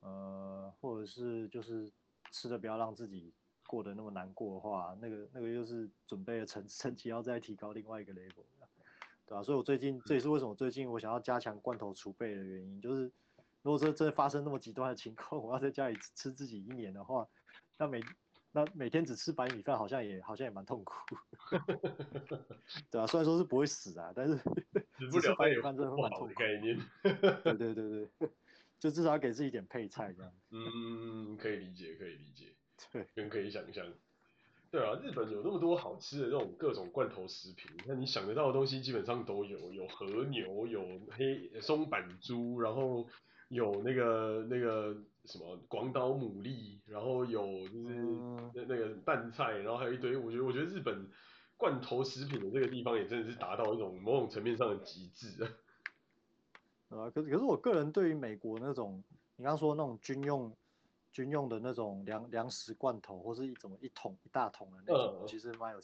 [0.00, 1.90] 呃，或者是就是
[2.32, 3.32] 吃的不要让自己
[3.66, 8.44] 过得那么难过的话，那个那个又是准备的成成绩要再提高另外一个 level，
[9.24, 9.42] 对吧、啊？
[9.42, 13.10] 所以我最近这也是为什么最近我想要加强罐头储备的原因，就是
[13.62, 17.28] 如果说真的发生那么极端的情况， 我要在家里吃自己一年的话，
[17.78, 18.02] 那每
[18.50, 20.94] 那每天只吃白米饭，好像也好像也蛮痛苦，
[22.90, 24.42] 对啊，虽然说是不会死啊，但是死
[25.10, 26.34] 不了白米饭真的会蛮痛苦。
[26.34, 26.78] 概念，
[27.44, 28.28] 对对对对，
[28.78, 30.32] 就至少要给自己一点配菜这样。
[30.50, 32.52] 嗯，可以理解，可以理解，
[32.92, 33.86] 对，更可以想象。
[34.70, 43.06] 对啊，日本有那么多好吃的这种各种罐头食品，那你想得到的东西基本上都有，有和牛，有黑松板猪，然后。
[43.52, 47.94] 有那个那个什么广岛牡蛎，然后有就是
[48.54, 51.06] 那那个拌菜，然后还有一堆，我觉得我觉得日本
[51.58, 55.50] 罐头食品的这个地方也真的是达到一种某种层面上的极致啊。
[56.96, 59.04] 啊可是可是我个人对于美国那种
[59.36, 60.50] 你刚刚说那种军用
[61.12, 65.80] 军用的那种粮粮食罐头，或是一种一桶一大桶的那种，嗯、其实蛮有，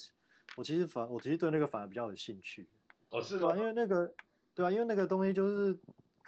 [0.57, 2.66] 我其实反我其实对那个反而比较有兴趣。
[3.11, 3.54] 哦，是吗？
[3.59, 4.11] 因为那个
[4.54, 5.78] 对啊，因为那个东西就是。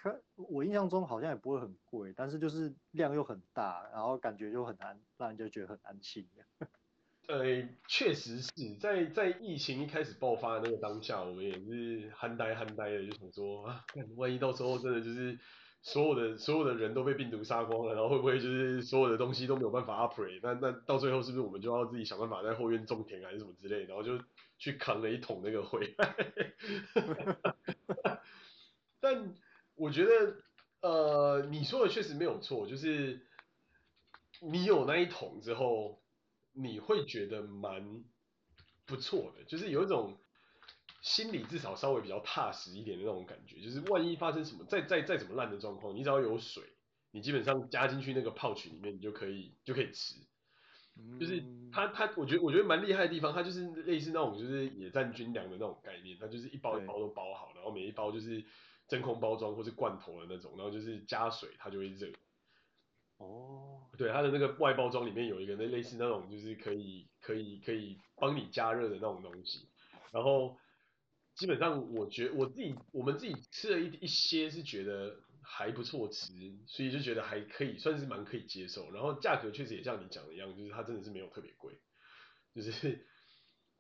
[0.03, 6.27] 可我印象中好像也不会很贵，但是就是量又很大，然后感觉就很难，让人就觉得很安心。
[7.29, 13.85] 呃，确实是在在疫情一开始爆发的那个当下，我们也是憨呆憨呆的，就想说啊，
[14.17, 15.39] 万一到时候真的就是
[15.83, 20.41] 所有的所有的人都被病毒杀光了，然后会不会就是所有的东西都没有办法 operate？
[20.43, 24.19] 那那到最后是不是我们就要自己想办法在后院种田还是什么之类，然后就
[24.59, 26.15] 去扛了一桶那个回来。
[28.99, 29.35] 但
[29.81, 30.37] 我觉得，
[30.83, 33.27] 呃，你说的确实没有错，就是
[34.43, 36.03] 你有那一桶之后，
[36.53, 38.05] 你会觉得蛮
[38.85, 40.19] 不错的，就是有一种
[41.01, 46.63] 心里至少稍微比较踏实一点的那种感觉，就是万一发生什么，再再再怎么烂的状况，你只要有水，
[47.11, 50.17] 你基本上加进去那个 pouch 里面，你就可以就可以吃。
[51.19, 58.45] 就是它它，我觉得我觉得蛮厉害的地方，它就是类似那种就是野战军粮的那种概念，它就是一包一包都包好，然后每一包就是。
[58.91, 62.13] 真空包装或是罐头的那种，然后就是加水，它就会热。
[63.17, 69.69] 哦，对，它的那个外包装里面有一个那类似那种就是可以可以可以帮你加热的那种东西。
[70.13, 70.59] 然后
[71.37, 76.33] 基本上我觉得我自己我们自己吃了一一些是觉得还不错吃，
[76.67, 78.91] 所以就觉得还可以算是蛮可以接受。
[78.91, 81.79] 然后价格确实也像你讲的一样，就是它真的是没有特别贵，
[82.55, 83.07] 就是。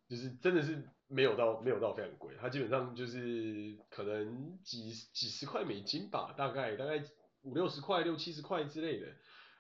[0.09, 7.03] 就是真的是没有到没有到非常贵，它基本上就是可能几几十块美金吧，大概大概
[7.42, 9.09] 五六十块六七十块之类的，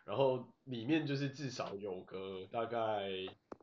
[0.04, 3.10] 然后里面就是至少有个大概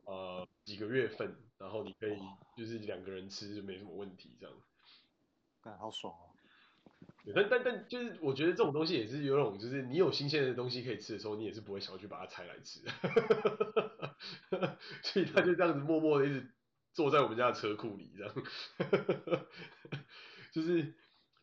[0.04, 2.18] 呃几个月份，然后你可以
[2.58, 4.54] 就是两个人吃就没什么问题这样。
[5.62, 6.28] 感好爽哦。
[7.34, 12.80] 但但但就是我觉得这种东西也是有种就是你有新鲜的东西可以吃的时候，你也是不会想要去把它拆来吃，
[15.02, 16.52] 所以他就这样子默默的一直。
[16.98, 18.34] 坐在我们家的车库里，这样，
[20.50, 20.94] 就是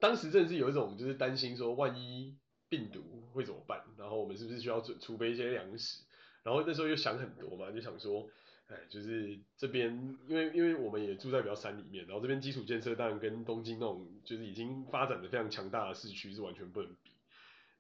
[0.01, 2.35] 当时真的是有一种就是担心说，万一
[2.67, 3.81] 病毒会怎么办？
[3.97, 6.03] 然后我们是不是需要储储备一些粮食？
[6.43, 8.29] 然后那时候又想很多嘛，就想说，
[8.67, 17.11] 哎，就是这边因为因为我们也住在比较山里面，然后这边基础建设当然跟东京那种就是已经发展的非常强大的市区是完全不能比，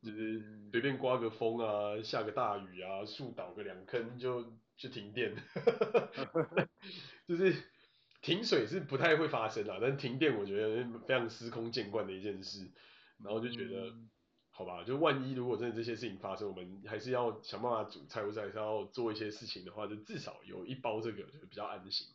[0.01, 4.45] 就是随便刮个风啊，下个大雨啊，树倒个两坑就
[4.77, 5.35] 就停电。
[7.27, 7.55] 就是
[8.21, 12.71] 停水是不太会发生啦，但停电我觉得非常司空见惯的一件事，
[13.23, 13.93] 然后就觉得，
[14.51, 22.07] 好吧，就万一如果真的这些事情发生，我们还是要想办法煮菜，或者还是要做一些事情的话，就至少有一包这个就比较安心。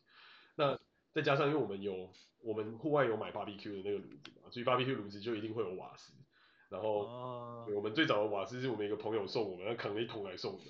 [0.56, 0.78] 那
[1.12, 6.12] 再加上因为我们有我们户外有买 BBQ 的那个炉子嘛，所以 BBQ 炉子就一定会有瓦斯，
[6.70, 10.64] 然后我们最早的瓦斯是我们一个朋友送我们，他扛了一桶来送的。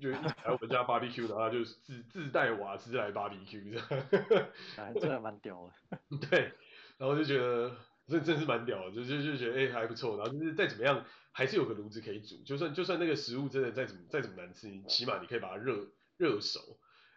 [0.00, 5.98] 就来我们家 barbecue，然后就自自带瓦斯来 barbecue，这样， 还真的蛮屌的。
[6.30, 6.52] 对，
[6.96, 7.76] 然后就觉得
[8.08, 16.60] 这真是蛮屌的，就就就觉得哎、欸、还不错，然后就是再怎么样还是有个炉子可以煮，就算就算那个食物真的再怎么再怎么难吃，你起码你可以把它热热熟，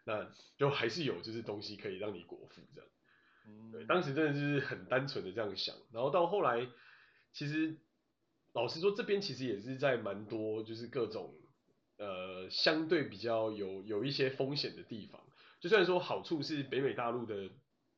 [0.03, 2.89] 那就还是有就是东西可以让你果腹这样。
[3.47, 6.67] 嗯，对，当时真的就是很单纯的这样想，然后到后来
[7.31, 7.77] 其实
[8.53, 11.33] 老实说这边其实也是在蛮多就是各种。
[11.97, 15.21] 呃，相对比较有有一些风险的地方，
[15.59, 17.49] 就虽然说好处是北美大陆的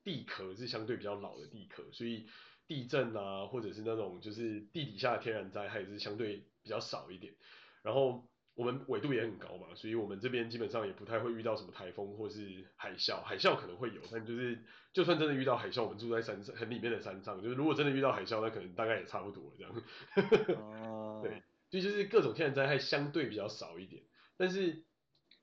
[0.03, 2.27] 地壳是相对比较老的地壳，所以
[2.67, 7.33] 地震啊，或者是那种就是地底下的天然灾害是相对比较少一点。
[7.81, 14.57] 然后我们纬度也很高嘛，所以我们这边基本上也不太会遇到什么台风或是海啸，海啸可能会有，但就是
[14.93, 19.73] 就算真的遇到海啸，我们住在山上很里面的山上，就是如果真的遇到海啸，那可能大概也差不多这样。
[20.61, 21.41] 哦，对。
[21.69, 24.03] 所以就是各种天然灾害相对比较少一点，
[24.37, 24.83] 但是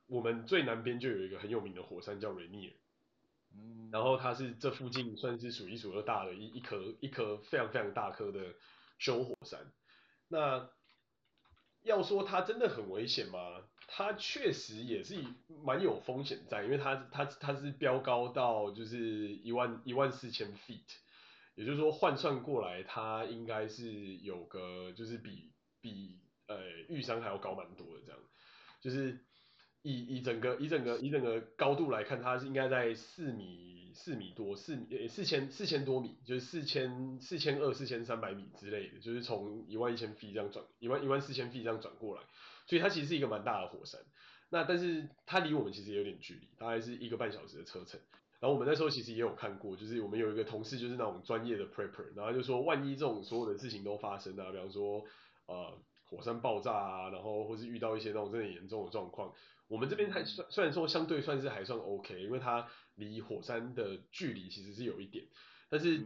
[0.06, 2.74] 我们最南边就有一个很有名的火山叫 Rainier，
[3.54, 8.54] 嗯，然后它是这附近算是数一数二大的一一颗一颗非常非常大颗的
[8.98, 9.72] 休火山。
[10.28, 10.70] 那
[11.82, 13.62] 要说它真的很危险吗？
[13.88, 15.22] 它确实也是
[15.64, 20.80] 蛮有风险在，因为它它它是飙高到就是一万一万四千 feet，
[21.56, 25.50] 也就是说换算过来，它应该是有个就是比
[25.82, 26.56] 比呃
[26.88, 28.20] 玉山还要高蛮多的，这样，
[28.80, 29.18] 就是
[29.82, 42.22] 以以整个以整个以整个高度来看，它是应该在四米四米多，四米四千四千多米，就是四千四千二四千三百米之类的，就是从一万一千 feet 这样转一万一万四千 feet 这样转过来，
[42.66, 44.00] 所以它其实是一个蛮大的火山。
[44.48, 47.98] 那但是它离我们其实也有点距离，大概是一个半小时的车程。
[48.38, 55.04] 然后我们那时候其实也有看过，就是我们有一个同事就是那种专业的 prepper，然后就说万一这种所有的事情都发生啊，比方说
[55.52, 59.32] 呃火山爆炸啊，然后或是遇到一些那种真的严重的状况，
[59.68, 65.24] 我们这边还算虽然说相对算是还算 OK，因为它离火山的距离其实是有一点，
[65.68, 66.04] 但是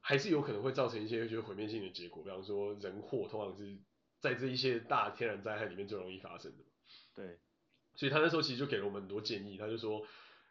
[0.00, 3.76] 还是有可能会造成一些就是毁灭性的结果，比方说人祸通常是
[4.20, 6.64] 在这一些大天然灾害里面最容易发生的。
[7.14, 7.38] 对，
[7.94, 10.06] 所以他那时候其实就给了我们很多建议，他就说。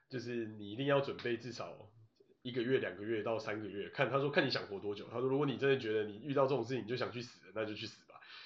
[0.10, 1.76] 就是你一定要准备至少
[2.44, 5.08] 一个月、两个月到三个月，看他说看你想活多久。
[5.10, 8.03] 他说如果你真的觉得你遇到这种事情你就想去死，那就去死吧。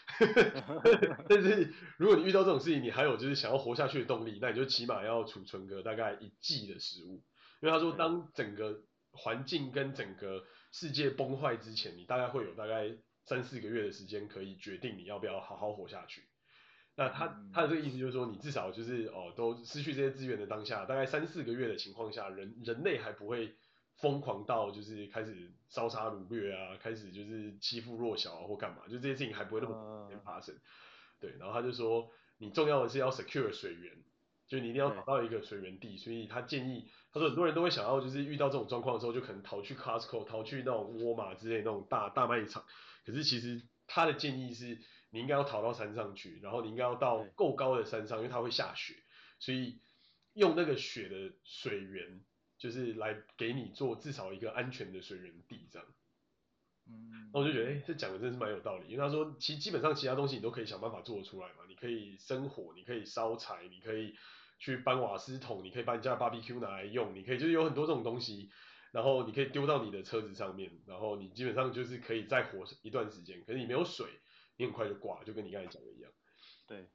[1.29, 7.23] 但是如果你遇到这种事情，你还有就是想要活下去的动力，那你就起码要储存个大概一季的食物。
[7.61, 12.89] 因为他说当整个环境跟整个世界崩坏之前，你大概会有大概
[13.25, 16.23] 三四个月的时间可以决定你要不要好好活下去。
[16.95, 23.55] 那他他的这个意思就是说，你至少就是哦，都失去这些资源的当下，大概三四个月的情况下，人人类还不会
[23.97, 30.55] 疯狂到就是开始烧杀掳掠啊，开始就是欺负弱小啊或干嘛，就这些事情还不会那么发生。
[31.19, 33.93] 对，然后他就说，你重要的是要 secure 水源，
[34.47, 42.63] 就你一定要找到一个水源地，所以他建议，他说很多人都会想要就是遇到这种状况的时候，就可能逃去 Costco，逃去那种沃尔玛之类的那种大大卖场，
[43.05, 44.79] 可是其实他的建议是。
[45.10, 48.93] 你应该要逃到山上去，然后你应该要到够高的山上，因为它会下雪，
[49.39, 49.79] 所以
[50.33, 52.21] 用那个雪的水源，
[52.57, 55.87] 就是来给你做至少一个安全的水源地这样。
[56.87, 64.15] 嗯，那我就觉得，哎，这讲的真是蛮有道理，因为他说，其基本上其他东西你都可以想办法做出来嘛，你可以生火，你可以烧柴，你可以
[64.59, 68.49] 去搬瓦斯桶，你可以把你家的 BBQ 拿来用，你可以就是有很多这种东西，
[68.91, 74.07] 然后你可以丢到你的车子上面，然后你基本上就是可以再活一段时间，可是你没有水。
[74.59, 76.11] 你很快就挂，就跟你刚才讲的一样。
[76.65, 76.87] 对。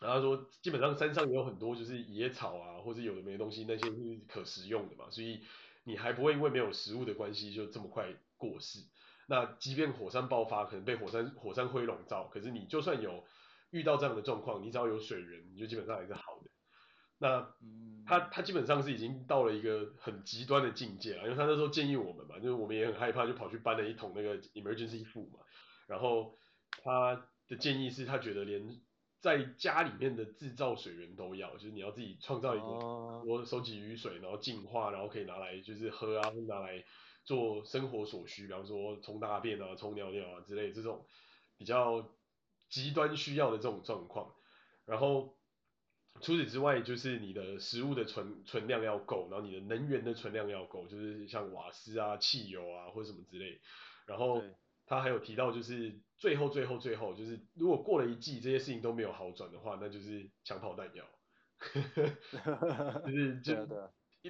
[0.00, 5.42] 然后他说，基本上山上也有很多就是野草啊，或者有的没的东西，那些是可食用的嘛，所以
[5.84, 8.78] 你还不会因为没有食物的关系就这么快过世。
[9.26, 13.24] 那即便火山爆发，可能被火山火山灰笼罩，可是你就算有
[13.70, 16.50] 遇到这样的状况，你只要有水源，你就基本上还是好的。
[17.18, 17.54] 那
[18.06, 25.40] 他他基本上是已经到了一个很极端的境界了，因为他那时候建议我们嘛，就是我们也很害怕，就跑去搬了一桶那个 emergency food 嘛，
[25.86, 26.34] 然后。
[26.82, 28.80] 他的建议是他觉得连
[29.20, 32.64] 在家里面的制造水源都要，就是你要自己创造一个，
[33.24, 36.82] 我收集雨水，然后净化，然后可以拿来就是喝啊，或拿来
[37.24, 41.04] 做生活所需，比方说冲大便啊、冲尿尿啊之类这种
[41.58, 42.08] 比较
[42.70, 44.32] 极端需要的这种状况。
[44.86, 45.36] 然后
[46.22, 53.60] 除此之外，就是你的食物的存存量要够，然后你的能源的存量要够，就是像瓦斯啊、汽油啊或者什么之类。
[54.06, 54.42] 然后
[54.86, 56.00] 他还有提到就是。
[56.20, 61.04] 最后，最后，最后，就是如果过了一季，这些事情都没有好转的话，那就是枪炮弹药。
[63.06, 63.54] 就是就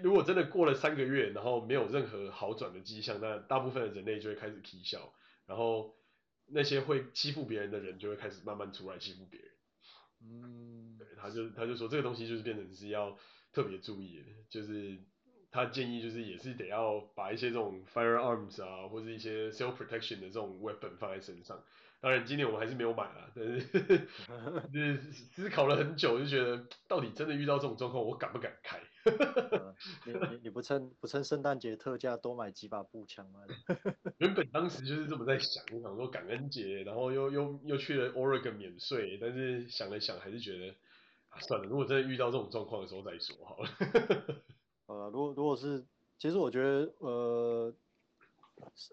[0.00, 5.12] 如果真的过了三个月，然后没有任何好转的迹象，那大部分的人类就会开始起笑，
[5.46, 5.96] 然后
[6.46, 9.50] 那些会欺负别人的人就会开始慢慢出来欺负别人。
[10.22, 13.18] 嗯，对，他就他就说这个东西就是变成是要
[13.52, 15.02] 特别注意的，就是。
[15.50, 21.62] 他建议就是也是得要把一些这种 firearms 啊，或者一些 self protection 的这种 weapon 放在身上。
[22.02, 23.60] 当然今年我们还是没有买啊，但是
[24.72, 28.80] 就是思考了很久，就觉得到底真的遇到这种状况，我敢不敢开？
[30.06, 33.40] 你你你不趁不趁圣诞节特价多买几把步枪吗？
[34.16, 40.74] 原本当时就是这么在想，我想说感恩节，然后又又又去了 Oregon 免税，但是想了想还是觉得
[41.28, 43.68] 啊算了，如果真的遇到这种状况的时候再说好了。
[44.90, 45.84] 呃，如果如果是，
[46.18, 47.72] 其实我觉得，呃，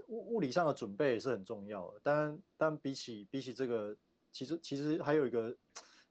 [0.10, 2.00] 物物理上的准备也是很重要的。
[2.04, 3.98] 但但比起比起这个，
[4.32, 5.58] 其实其实还有一个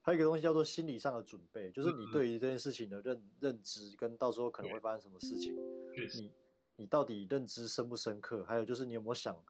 [0.01, 5.55] 还有一个东西叫做心理上的准备，就是你对于这件事情的认认知跟到时候可能会发生什么事情，
[6.21, 6.33] 你
[6.75, 8.45] 你到底认知深不深刻？
[8.45, 9.41] 还有就是你有没有想，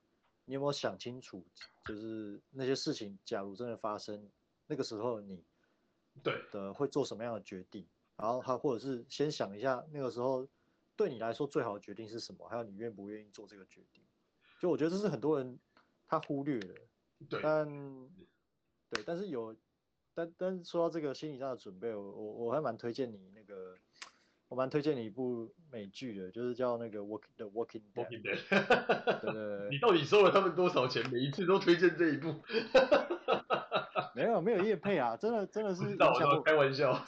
[0.45, 1.43] 你有没有想清楚，
[1.87, 4.29] 就是那些事情假如真的发生，
[4.67, 5.43] 那个时候你
[6.23, 7.87] 对的会做什么样的决定？
[8.17, 10.47] 然后他或者是先想一下那个时候
[10.97, 14.03] 对你来说最好的决定是什么，还有你愿不愿意做这个决定。
[14.59, 15.59] 就我觉得这是很多人
[16.09, 16.75] 他忽略的，
[17.29, 17.69] 对，但
[18.89, 19.55] 对，但是有，
[20.15, 23.77] 但但说到这个心理上的准备，我我我还蛮推荐你那个，
[24.49, 28.09] 我蛮推荐你一部美剧的，就是叫那个 Walk The Walking Dead。
[28.09, 29.69] 对对对。
[29.73, 31.07] 你到底收了他们多少钱？
[31.11, 32.43] 每一次都推荐这一部。
[34.17, 35.95] 没有没有业配啊，真的 真的是。
[36.43, 37.05] 开玩笑，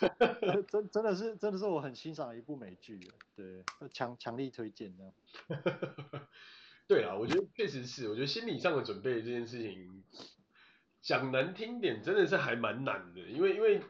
[0.69, 3.01] 真真的是真的是我很欣赏的一部美剧，
[3.35, 5.15] 对，强强力推荐的。
[6.87, 10.05] 对啊，我觉得确实是，我觉得心理上的准备这件事情，
[11.01, 13.81] 讲难听点，真的是还蛮难的，因为因为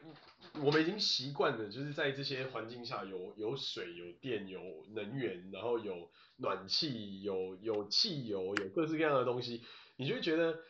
[0.62, 4.60] 我们已经习惯了，就是在这些环境下有有水、有电、有
[4.94, 9.64] 能源，然后有暖气、有有汽油、有各式各样的东西，
[9.96, 10.60] 你就会觉得。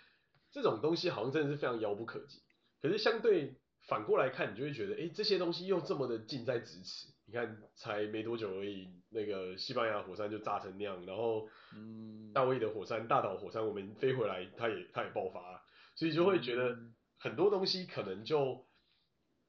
[0.50, 2.42] 这种东西好像真的是非常遥不可及，
[2.80, 7.08] 可是相对反过来看，你就会觉得，哎，这些东西又这么的近在咫尺。
[7.26, 15.62] 你看，才没多久而已，那个西班牙火山就炸成那样，然后，嗯，大卫的火山、大岛火山，我们飞回来，它也它也爆发，
[15.94, 16.78] 所以就会觉得
[17.18, 18.66] 很多东西可能就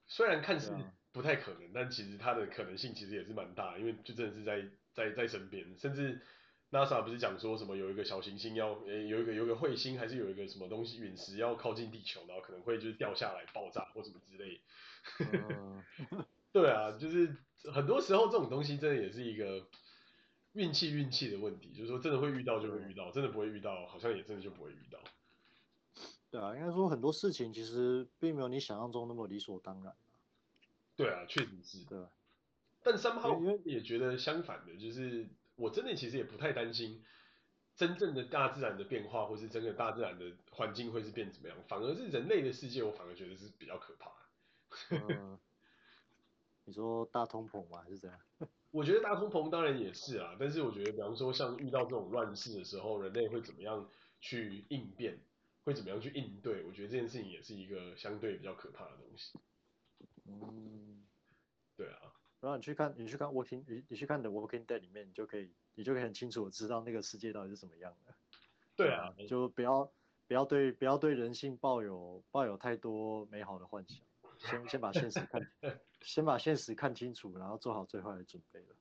[0.07, 0.75] 虽然看似
[1.13, 6.21] 不太可能，但其实它的可能性其实也是蛮大，因为就真的是在在在身边，甚至。
[6.71, 14.61] NASA 不是讲说什么有一个小行星要，呃有一个有一个彗星还是有一个什么东西陨石要靠近地球，然后可能会就是掉下来爆炸或什么之类。
[15.17, 15.83] Uh...
[16.53, 17.35] 对啊，就是
[17.73, 19.67] 很多时候这种东西真的也是一个
[20.53, 24.99] 运气运气的问题，就是说真的会遇到就会遇到，真的不会遇到好像也真的就不会遇到。
[26.29, 29.95] 对啊，应该说很多事情其实并没有你想象中那么理所当然。
[30.95, 31.83] 对啊，确实是。
[31.85, 32.05] 对。
[32.83, 35.27] 但 somehow 也觉得相反的，就是。
[35.59, 37.03] 我真的其实也不太担心
[37.75, 44.11] 真正的大自然的变化，或是真的大自然的环境会是变怎么样，反而是人类的世界，我反而觉得是比较可怕
[46.65, 47.81] 你说大通膨吗？
[47.81, 48.19] 还是怎样？
[48.71, 53.89] 我觉得大通膨当然也是啊，但是我觉得，比方说像遇到这种乱世的时候，人类会怎么样
[54.19, 55.19] 去应变，
[55.63, 56.63] 会怎么样去应对？
[56.65, 59.39] 我觉得这件事情也是一个相对比较可怕的东西。
[60.25, 61.03] 嗯，
[61.75, 62.18] 对啊。
[62.41, 68.13] 然后你去看，你去看 Walking，你你去看 The Walking Dead 里面，你就可以，你就可以很清楚的知道那个世界到底是什么样的。
[68.75, 69.91] 对啊，就不要
[70.27, 73.99] 不要对不要对人性抱有抱有太多美好的幻想，
[74.37, 75.51] 先先把现实看，
[76.01, 78.75] 先把现实看清楚，然后做好最坏的准备了。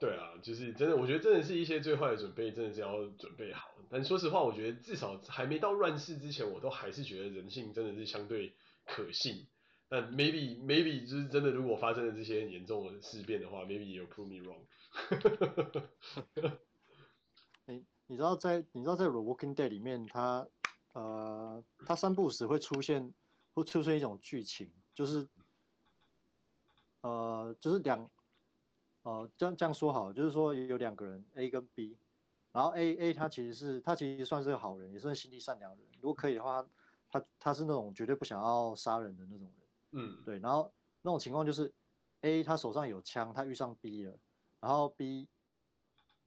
[0.00, 3.74] 对啊，就是真的，我觉得真的是一些最坏的准备，真的是要准备好。
[3.90, 8.54] 但说实话，我觉得至少还没到乱世之前，我都还是觉得人性真的是相对
[8.86, 9.46] 可信。
[9.90, 14.60] 但 maybe maybe 就是真的，如果发生了这些严重的事变的话，maybe you prove me wrong。
[17.64, 20.46] 你你知道在你知道在《The Walking Dead》里面，它
[20.92, 23.14] 呃它三不时会出现
[23.54, 25.26] 会出现一种剧情，就是
[27.00, 28.10] 呃就是两
[29.02, 31.96] 呃这样这样说好，就是说有两个人 A 跟 B，
[32.52, 35.90] 然后 A A 他其实是他其实算是个好人，也算心地善良的人。
[36.00, 36.66] 如果可以的话，
[37.10, 39.67] 他他是那种绝对不想要杀人的那种人。
[39.92, 40.72] 嗯，对，然后
[41.02, 41.72] 那种情况就是
[42.20, 44.18] A 他手上有枪，他遇上 B 了，
[44.60, 45.28] 然后 B，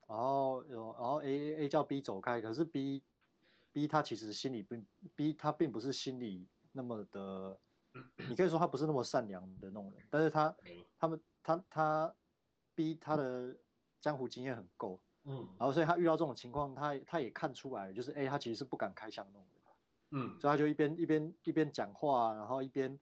[0.07, 3.03] 然后有，然后 A A 叫 B 走开，可是 B
[3.71, 4.85] B 他其实心里并
[5.15, 7.59] B 他并不是心里那么的，
[8.27, 10.55] 你可以说他不是那么善良的那种人，但是他
[10.97, 12.15] 他们他他
[12.73, 13.55] B 他的
[13.99, 19.61] 江湖经验很够，嗯，然后所以他遇到这种情况，他他也看出来，就是 A 他其实是不敢开枪那种人，
[20.11, 22.99] 嗯，所以他就一边一边一边讲话，然后一边。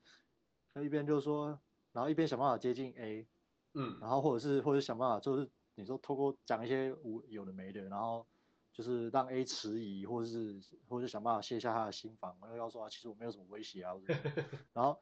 [0.74, 1.60] 他一边就是说，
[1.92, 3.28] 然后一边想办法接近 A，
[3.74, 8.28] 嗯，然后或者是或者想办法，就是你说透过讲一些无有的没的，然后
[8.72, 13.94] 就是让 A 迟疑，或者是或者是想办法卸下他的心防，然后要说啊，其实我没有什么威胁啊，
[14.74, 15.02] 然后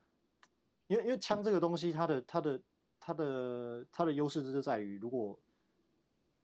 [0.88, 2.62] 因为因为枪这个东西，它的它的
[3.00, 5.40] 它的它的优势就是在于，如果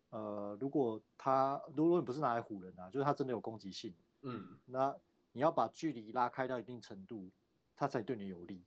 [0.10, 4.96] 呃如果他如果你不是拿来唬人啊，就是他真的有攻击性，嗯，那
[5.32, 7.32] 你要把距离拉开到一定程度，
[7.76, 8.64] 他才对你有利。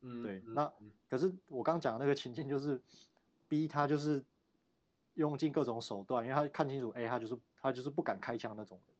[0.00, 0.72] 嗯，对，那
[1.08, 2.80] 可是我刚讲的那个情境就是
[3.48, 4.24] ，B 他就是
[5.14, 8.96] 用尽各种手段，因为他看清楚 A，他就是他就是不敢开枪那种人，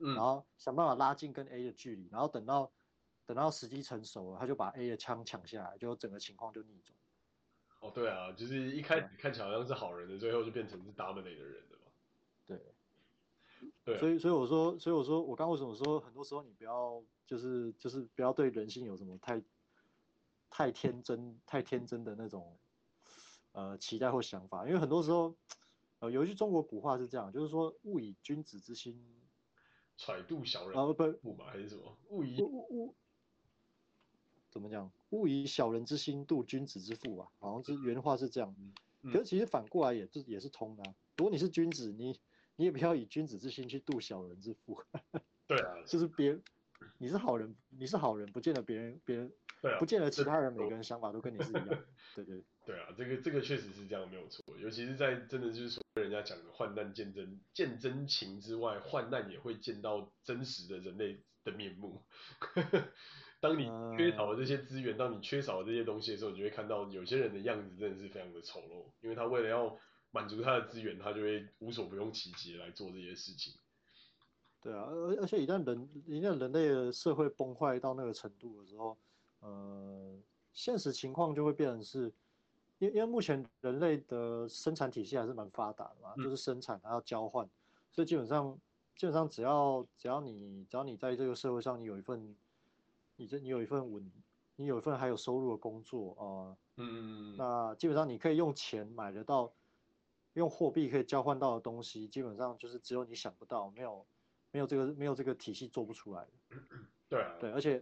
[0.00, 2.68] 嗯，然后想办法拉近跟 A 的距离，然后等到
[3.26, 6.96] 等到时机成熟了，他就把 A 的枪抢下来，就整个情况就逆转。
[7.78, 11.92] 哦，对啊，就是一开始看起来好像是好人的，最后就变成是 dominate 的人了嘛。
[12.48, 12.60] 对，
[13.84, 19.40] 对啊，所以所以我说，所以我说我刚为什么说很多时候你不要就是就是不要对人性有什么太。
[20.50, 22.58] 太天真、太天真的那种，
[23.52, 25.34] 呃，期待或想法，因为很多时候，
[26.00, 29.00] 呃，有一句中国古话是这样，就是说“勿以君子之心
[29.96, 31.96] 揣度小人”，啊不，不嘛还是什么？
[32.08, 32.94] 勿以勿勿
[34.50, 34.90] 怎么讲？
[35.10, 38.54] 勿以小人之心度君子之腹吧，好像是原话是这样。
[39.02, 40.94] 嗯、可是其实反过来也是也是通的、啊。
[41.16, 42.18] 如果你是君子，你
[42.56, 44.82] 你也不要以君子之心去度小人之腹。
[45.46, 46.36] 对啊， 就是别
[46.98, 49.32] 你是好人，你是好人，不见得别人别人。
[49.60, 51.66] 对啊，不见得其他人每个人想法都跟你是一样。
[52.14, 54.56] 对对对啊，这个这个确实是这样，没有错。
[54.58, 62.04] 尤其是在真的就是说人家讲的患难见真见真情之外，患难也会见到真实的人类的面目。
[63.40, 63.64] 当你
[63.96, 69.78] 缺少了这些资源，当你缺少了这些东西的时候，你就会看到有些人的样子真的是非常的丑陋，因为他为了要
[70.10, 73.54] 满足他的资源，他就会无所不用其极来做这些事情。
[74.62, 78.98] 对啊，而而且一旦人一旦人类的社会崩坏到那个程度的时候，
[79.40, 80.16] 呃，
[80.52, 82.12] 现实情况就会变成是，
[82.78, 87.48] 因为因为目前人类的生产体系还是蛮发达的嘛，嗯、就是生产还要交换，
[87.92, 88.58] 所以基本上
[88.96, 92.36] 基本上只要只要你只要你在这个社会上你有一份，
[93.16, 94.10] 你这你有一份稳，
[94.56, 96.24] 你有一份还有收入的工作啊，
[96.76, 99.52] 呃、嗯，那基本上你可以用钱买得到，
[100.34, 104.06] 用货币可以交换到的东西，基本上就是只有你想不到，没有。
[104.52, 106.30] 没有这个没有这个体系做不出来的，
[107.08, 107.80] 对啊，对，而且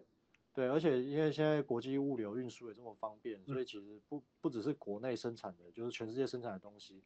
[0.58, 7.00] 对，而且因为现在国际物流运输也这么方便，所以其实不不只是国内生产的，就是全世界生产的东西，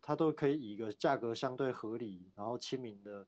[0.00, 3.26] 它都可以以一个价格相对合理，然后亲民的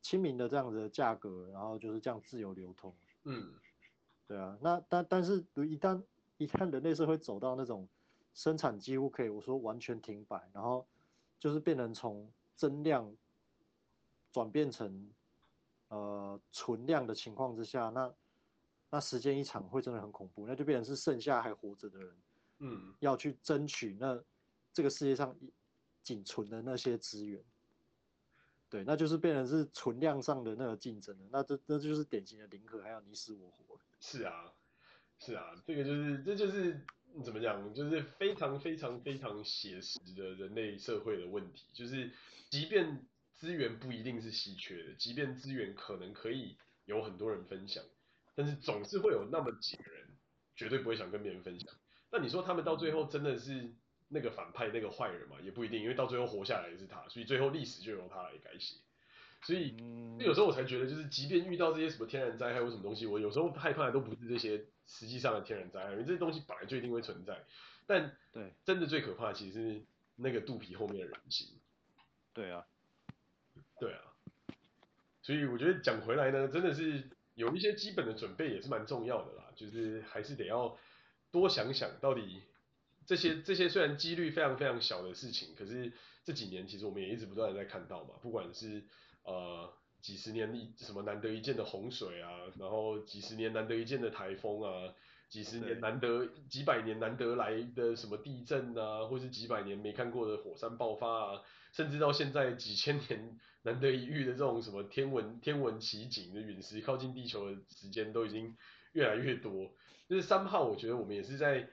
[0.00, 2.96] 亲民的这样子的价格，然后就是这样自由流通。
[3.24, 3.52] 嗯，
[4.26, 6.02] 对啊，那但但是一旦
[6.38, 7.86] 一旦人类社会走到那种
[8.32, 10.86] 生产几乎可以我说完全停摆，然后
[11.38, 13.14] 就是变成从增量。
[14.30, 15.10] 转变成
[15.88, 18.14] 呃存量的情况之下，那
[18.90, 22.16] 那时间一长会真的很恐怖，那就变成是剩下还活着的人，
[22.58, 24.22] 嗯，要去争取那
[24.72, 25.36] 这个世界上
[26.02, 27.42] 仅存的那些资源，
[28.68, 33.78] 对，那就是变成是存量上的那个竞争了，那这那就是典型的零和，还有你死我活。
[34.00, 34.52] 是啊，
[35.18, 36.80] 是啊，这个就是这就是
[37.24, 42.12] 怎么讲，就是非常非常非常写实的人类社会的问题，就是
[42.50, 43.06] 即便。
[43.38, 47.84] 资源不一定是稀缺的，即便资源可能可以有很多人分享，
[48.38, 50.06] 但是总是会有那么几个人
[50.54, 51.74] 绝对不会想跟别人分享。
[52.12, 53.74] 那你说他们到最后真的是
[54.06, 55.34] 那个反派那个坏人嘛？
[55.42, 58.76] 也不一定，因为到最后活下来的是他，所以最后历史就由他来改写。
[59.42, 59.76] 所以
[60.20, 67.44] 有时候我才觉得，就是即便遇到这些什么天然灾害或什么东西，我有时候害怕的都不是这些实际上的天然灾害，因为这些东西本来就一定会存在。
[67.88, 69.82] 但对，真的最可怕的其实是
[70.14, 71.48] 那个肚皮后面的人心。
[72.32, 72.64] 对啊。
[73.80, 74.00] 对啊，
[75.22, 77.08] 所以我觉得讲回来呢，真的是
[77.38, 80.76] 有一些基本的准备也是蛮重要的啦，就是还是得要
[81.30, 82.42] 多想想到底
[83.06, 85.92] 这些这些虽然几率非常非常小的事情，可是
[86.24, 88.82] 这几年其实我们也一直不断的在看到嘛，不管是
[89.22, 89.72] 呃
[90.02, 94.92] 几十年一什么难得一见的洪水啊，然后几十年难得一见的台风啊，
[95.28, 101.42] 几十年难得几百年难得来的什么地震啊，或是几百年没看过的火山爆发啊。
[101.72, 108.56] 甚至到现在几千年难得一遇的这种什么天文天文奇景的陨石靠近地球的时间都已经
[108.92, 109.72] 越来越多，
[110.08, 111.68] 就是三号，我觉得我们也是在，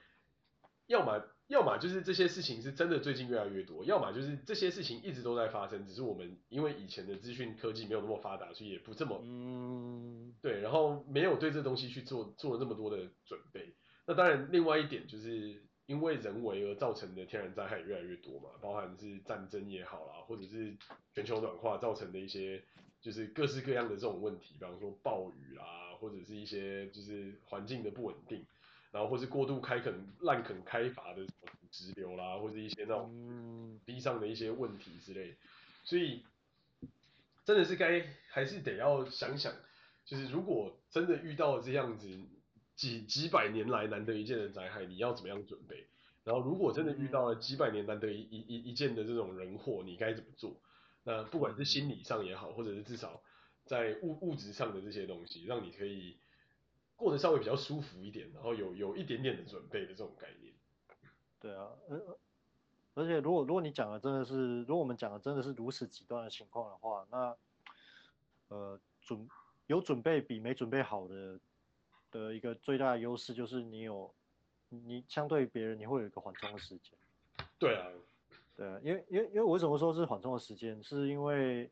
[0.87, 13.75] 要么要么就是这些事情是真的最近越来越多，要么就是这些事情一直都在发生，只是我们因为以前的资讯科技没有那么发达，所以也不这么，嗯，对，然后没有对这东西去做做了那么多的准备。
[14.05, 15.64] 那当然，另外一点就是。
[15.87, 20.75] 因为人为而造成的天然灾害越来越多嘛，包含是战争也好啦，或者是
[21.13, 22.63] 全球暖化造成的一些
[23.01, 28.43] 就是各式各样的这种问题，比方说暴雨啊，或者是一些就是环境的不稳定，
[28.91, 31.23] 然后或是过度开垦、滥垦开发的
[31.69, 35.35] 直流啦，或者一些那种地上的一些问题之类，
[35.83, 36.23] 所以
[37.45, 39.53] 真的是该还是得要想想，
[40.03, 42.09] 就是如果真的遇到这样子。
[42.75, 45.87] 几几百年来难得一见的灾害，你要怎么样准备？
[46.23, 50.59] 然后如果真的遇到了几百年难得一一一一见的这种人祸，你该怎么做？
[51.03, 53.21] 那不管是心理上也好，或者是至少
[53.63, 56.17] 在物物质上的这些东西，让你可以
[56.95, 60.51] 过得稍微比较舒服一点，然后有有一点点的准备的这种概念。
[61.39, 62.17] 对啊，而
[62.95, 67.37] 而且如果如果你讲的真的是，如果我们讲的真的是如此极端的情况的话，那
[68.47, 69.29] 呃准
[69.67, 71.39] 有准备比没准备好的。
[72.15, 74.09] 的一个最大的优势就是你有，
[74.69, 76.97] 你相对于别人你会有一个缓冲的时间。
[77.59, 77.87] 对啊，
[78.55, 81.69] 对啊，因为因为因为我为什么说是缓冲的时间，是因为，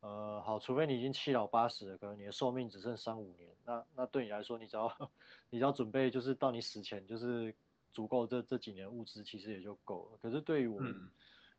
[0.00, 5.10] 呃，好，除非你已经七老八十了，可能你的寿命只剩三五年，那那对你来说，你只要
[5.50, 7.54] 你只要准备就是到你死前就是
[7.92, 10.18] 足够这这几年物资，其实也就够了。
[10.20, 11.08] 可是对于我们、嗯、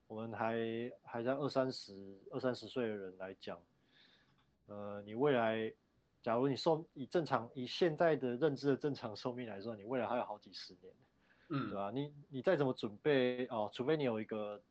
[0.07, 3.57] 我们还还在二三十二三十岁的人来讲，
[4.65, 5.73] 呃，你未来。
[6.21, 10.93] 假如你寿以正常以现在的认知的正常寿命来说，你未来还有好几十年，
[11.47, 11.91] 嗯，对吧？
[11.91, 14.61] 你你再怎么准备哦，除非你有一个，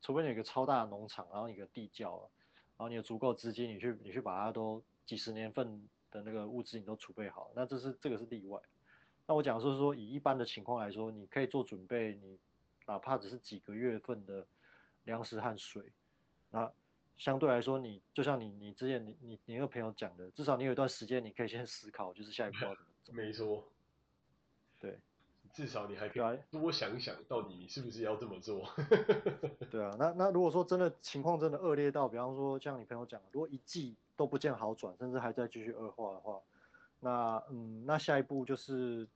[0.00, 2.30] 除非你有一个超大的农场，然后你有个地窖，
[2.76, 8.58] 然后你有足够资金，你去你去把它都几十年份的那个物资你都储备好，那这是这个是例外。
[9.26, 12.38] 那我讲说是说，以一般的情况来说，你可以做准备，你
[12.86, 14.46] 哪怕只是几个月份的
[15.04, 15.92] 粮食和水，
[16.50, 16.72] 那。
[17.16, 23.12] 相对来说，你就像你你之前你你你那个朋友讲的，至少你有一段时间你可以先思考，就是下一步要怎么走。
[23.12, 23.64] 没错。
[24.80, 24.98] 对。
[25.52, 28.68] 至少你还可以多想想，到底你是不是要这么做？
[29.70, 36.40] 对啊，那那如果说真的情况真的恶劣到，比方说像你朋友讲，如果一季都不见好转，甚至还在继续恶化的话，
[36.98, 39.06] 那嗯，那下一步就是，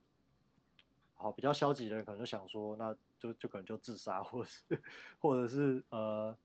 [1.16, 4.82] 好，比较消极的人可能就想说，那就就可能就自杀，或者是
[5.18, 6.36] 或者是呃，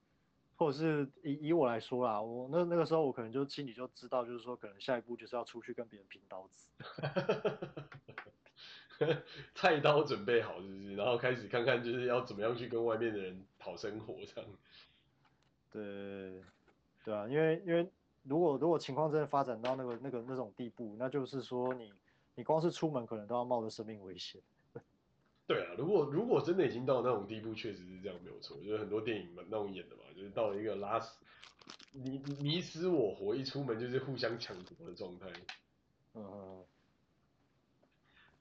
[0.63, 6.69] 或者是以以我来说啦，我那那个时候我可能就心里就知道，就是说可能下一步就是要出去跟别人拼刀子。
[9.53, 10.95] 菜刀准备好是不是？
[10.95, 14.49] 然后开始看看就是要怎么样去跟外面的人讨生活这样。
[15.71, 16.41] 对，
[17.03, 17.89] 对啊，因为因为
[18.23, 21.91] 如果如果情况真的发展到那个那个那种地步，那就是说你
[22.35, 24.41] 你光是出门可能都要冒着生命危险。
[25.45, 28.57] 对啊，如果如果真的已经到那种地步，确实是这样没有错。
[28.63, 31.17] 就是很多电影嘛那种演的嘛，就是到了一个拉死
[31.91, 35.27] 你你死我活，一出门就是互相抢夺的状态。
[36.13, 36.63] 嗯。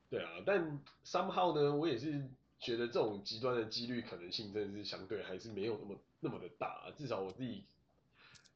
[0.09, 2.29] 对啊，但 somehow 呢，我也是
[2.61, 6.93] 觉得这种极端的几率可能性真的是相对还是没有那么那么的大。
[6.97, 7.65] 至少我自己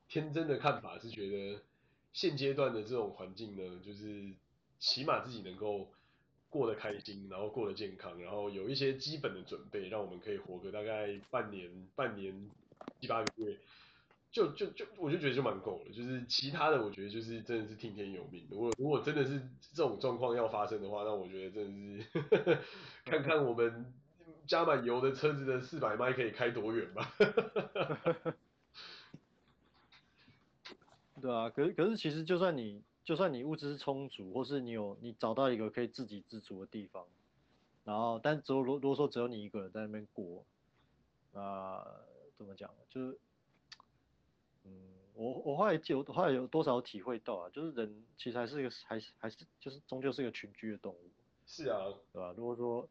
[0.06, 1.62] 天真的看法是觉得，
[2.12, 4.34] 现阶段的这种环境呢，就是
[4.78, 5.90] 起码自己能够
[6.56, 12.48] 过得开心，然后过得健康，然后有一些基本的准备，让我们可以活个大概半年、半年
[13.00, 13.56] 七八个月。
[14.32, 15.92] 就就就，我就觉得就蛮够了。
[15.94, 18.46] 就是其他的，我觉得就是真的是听天由命。
[18.50, 19.40] 如果如果真的是
[19.72, 22.58] 这种状况要发生的话，那我觉得真的是
[23.06, 23.94] 看看我们
[24.46, 27.14] 加满油的车子的四百迈可以开多远吧。
[31.22, 37.06] 对啊，可是可是其实就算你就算你物资充足，或是你有你找到一个可以自给自足的地方，
[37.84, 40.44] 然后但只有如如果说只有你一个人在那边过，
[41.32, 41.82] 啊，
[42.36, 42.70] 怎么讲？
[42.90, 43.18] 就是。
[44.68, 44.72] 嗯，
[45.14, 51.10] 我我后来就后来有多少体会到啊，就是人其实还是一个还是还是就是终究是一个群居的动物。
[51.46, 52.34] 是啊，对吧？
[52.36, 52.88] 如果说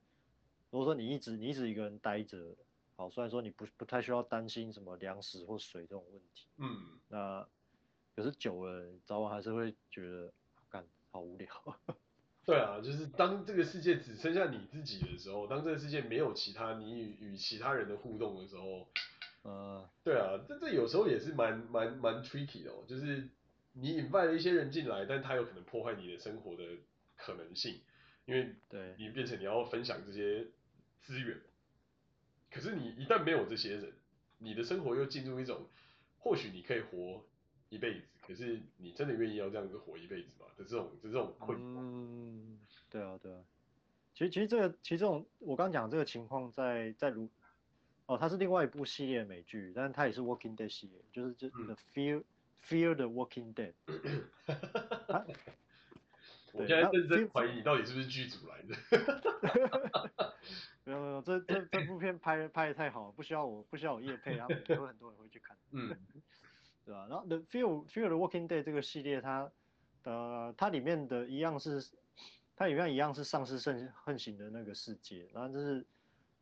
[0.69, 2.55] 如果说你一直你一直一个人待着，
[2.95, 7.45] 好，虽然说你不不太需要担心什么粮食或水这种问题，嗯，那
[8.15, 10.31] 可是久了，早晚还是会觉得
[10.69, 11.47] 干好无聊。
[12.45, 18.87] 对啊，就是当这个世界只剩下你自己的时候，当这个世界没有其他你与与其他人的互动的时候。
[19.41, 23.27] 呃，对啊，这这有时候也是蛮蛮蛮 tricky 的哦，就是
[23.73, 26.63] 你引发了一些人进来，但他有可能破坏你的生活的
[27.15, 27.79] 可能性，
[28.25, 30.47] 因为对你变成你要分享这些
[31.01, 31.39] 资源，
[32.49, 33.93] 可是你一旦没有这些人，
[34.39, 35.67] 你的生活又进入一种，
[36.17, 37.23] 或许你可以活
[37.75, 40.45] 一辈子，可是你真的愿意要这样子活一辈子吗？
[40.57, 41.77] 的这种的这种困惑。
[41.77, 42.59] 嗯，
[42.89, 43.43] 对啊，对啊，
[44.13, 47.29] 其实其实这个其实这种我刚讲这个情况在在如。
[48.07, 52.23] 哦，它是另外一部系列美剧，但是它也是 Walking Dead 系列，就是就 The Fear、嗯、
[52.63, 53.73] Fear the Walking Dead。
[55.11, 55.25] 啊、
[56.53, 58.75] 我现在认真怀疑你到底是不是剧组来的。
[60.85, 65.57] 没有没有，这这这部片拍拍的太好了，不需要我不需要我夜配，然后有很多人会去看。
[65.71, 65.97] 嗯，
[66.85, 67.07] 对吧？
[67.09, 69.51] 然后 The Fear Fear the Walking Dead 这个系列它，
[70.03, 71.83] 它呃它里面的一样是，
[72.55, 75.85] 它里面一样是丧尸盛横行的那个世界，然后就是。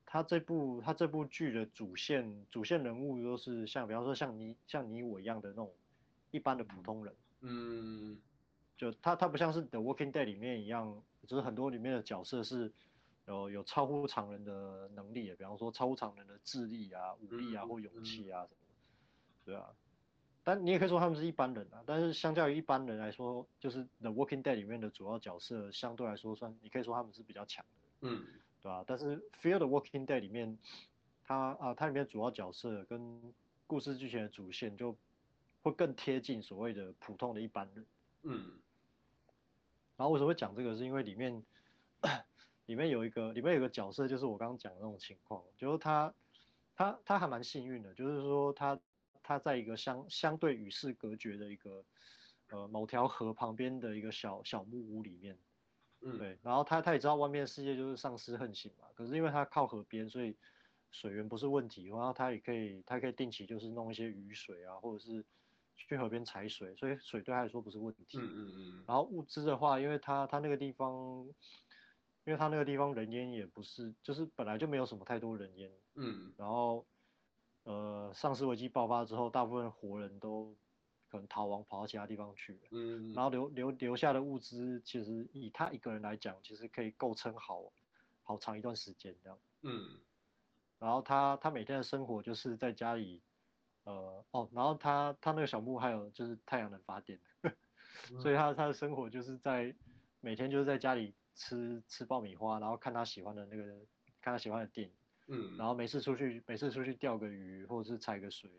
[0.06, 5.74] 它这部它这部剧的主线主线人物都是像比方说像你像你我一样的那种
[6.30, 8.22] 一般的普通人，嗯，
[8.78, 12.72] 就他他不像是 The Walking Dead 里面一样，就是很多里面的角色是
[13.26, 18.58] 有有超乎常人的能力，比方说超乎常人的智力啊、武力啊或勇气啊什么，
[19.46, 19.74] 对啊，
[20.44, 28.26] 但你也可以说他们是一般人啊，但是相较于一般人来说，就是 The Walking Dead 里面的主要角色相对来说算你可以说他们是比较强的，嗯。
[28.62, 28.82] 对吧？
[28.88, 30.58] 但是《Fear the Walking Dead》里面，
[31.26, 33.34] 它啊，它里面主要角色跟
[33.68, 34.96] 故事剧情的主线就
[35.62, 37.86] 会更贴近所谓的普通的一般人。
[38.22, 38.54] 嗯。
[39.98, 40.78] 然后为什么会讲这个？
[40.78, 41.44] 是因为里面
[42.68, 46.14] 里面有一个里面有个角色，就是我刚刚讲的那种情况，就是他
[46.74, 48.80] 他他还蛮幸运的，就是说他
[49.24, 51.84] 他在一个相相对与世隔绝的一个
[52.50, 55.38] 呃某条河旁边的一个小小木屋里面。
[56.06, 60.36] 嗯，对，然后他他也知道外面的世界就是丧尸横行嘛，可是因为他靠河边，所以
[60.92, 65.24] 水源不是问题，然后他也可以他可以定期就是弄一些雨水啊，或者是
[65.78, 68.20] 去河边采水，所以水对他来说不是问题。
[68.20, 68.84] 嗯嗯嗯。
[68.86, 71.26] 然后物资的话，因为他他那个地方，
[72.26, 75.72] 因为他那个地方人烟也不是，就是本来就没有什么太多人烟。
[75.96, 76.34] 嗯。
[76.38, 76.86] 然后，
[77.64, 80.56] 呃，丧尸危机爆发之后，大部分活人都。
[81.10, 87.72] 可能逃亡跑到其他地方去，嗯，然后留留留下的物资，其实以他一个人来讲，其实可以够撑好
[88.24, 90.00] 好长一段时间这样，嗯，
[90.80, 93.22] 然后他他每天的生活就是在家里，
[93.84, 97.54] 呃哦，然后他他那个小木还有就是太阳能发电，嗯、
[98.20, 99.76] 所以他他的生活就是在
[100.20, 103.64] 每天就是在家里吃吃爆米花，然后看他喜欢的那个，
[104.20, 104.94] 看他喜欢的电影，
[105.28, 108.50] 嗯，然后每次出去，每次出去钓个鱼或者是踩个水，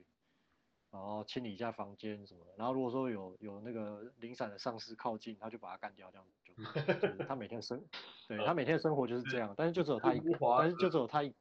[0.90, 2.54] 然后清理一下房间什么的。
[2.56, 6.54] 然后如果说有有那个零散的丧尸靠近，他就把它干掉，这样就，
[7.00, 7.84] 就是他每天生，
[8.28, 11.34] 对他每天的生活就是这样，但是就只有他一个，但是就只有他一，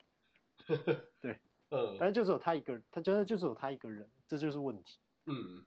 [1.21, 5.65] 对，嗯，但是就只有他一个，他真的就只有他一个人，这就是问题，嗯，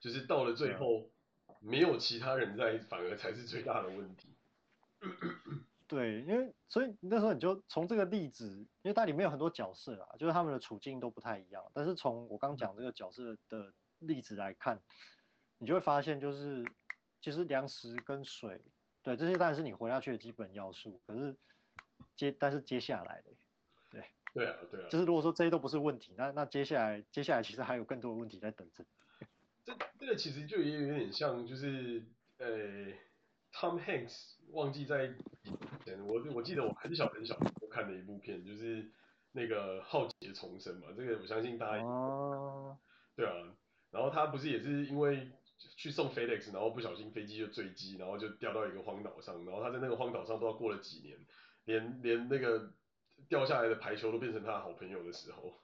[0.00, 1.10] 就是到了最后。
[1.62, 4.34] 没有其他人在，反而才是最大的问题。
[5.90, 8.46] 对，因为所以那时候你就从这个例子，
[8.82, 11.68] 因为它里面有很多角色啊，就是他们的处境都不太一样。
[11.74, 14.80] 但是从我刚讲这个角色的例子来看，
[15.58, 16.64] 你就会发现，就是
[17.20, 18.60] 其实粮食跟水，
[19.02, 21.00] 对，这些当然是你活下去的基本要素。
[21.08, 21.34] 可是
[22.14, 23.30] 接，但是接下来的，
[23.90, 28.84] 对，对啊，对啊，就是如果说这些都不是问题，那那接下来接下来其实还有更多的问题在等着。
[29.64, 32.04] 这这个其实就也有点像，就是
[32.38, 32.46] 呃
[33.52, 35.14] ，Tom Hanks 忘记在以
[35.84, 38.90] 前，我我记得我很小很小我看的一部片，就是
[39.32, 42.78] 那个浩劫重生嘛，这个我相信大家哦，
[43.16, 43.32] 对啊，
[43.90, 45.30] 然后他不是也是因为
[45.76, 51.18] 去送 FedEx，然后不小心飞机就坠机，然后就掉到一个荒岛上，然后他在那个荒岛上不知道过了几年，
[51.64, 52.72] 连连那个
[53.28, 55.60] 掉下来的排球都变成他的好朋友的时候，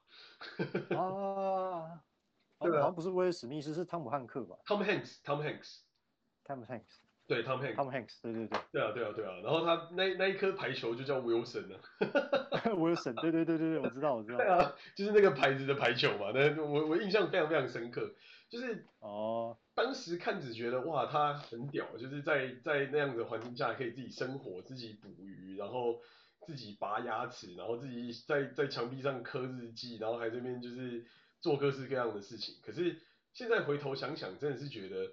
[0.96, 2.02] 啊。
[2.58, 11.76] 对啊，好像不是威尔史密斯，是汤姆汉克吧？Tom Hanks，Tom Hanks，Tom Hanks，对，Tom Hanks，Tom Hanks，对对对，对啊对啊对啊，然后他那那一颗排球就叫 Wilson 呢，
[12.74, 18.14] Wilson，对对对对对，我知道我知道，对啊，就是那个牌子的排球嘛，那我我印象非常非常深刻，
[18.48, 26.00] 就是哦，当时看只觉得哇，他很屌，就是在在那样的环境下可以自己生活，自己捕鱼，然后
[26.46, 31.04] 自己拔牙齿，然后自己在在墙壁上刻日记，然后还这边就是。
[31.38, 32.98] 做各式各样的事情，可是
[33.34, 35.12] 现在回头想想，真的是觉得，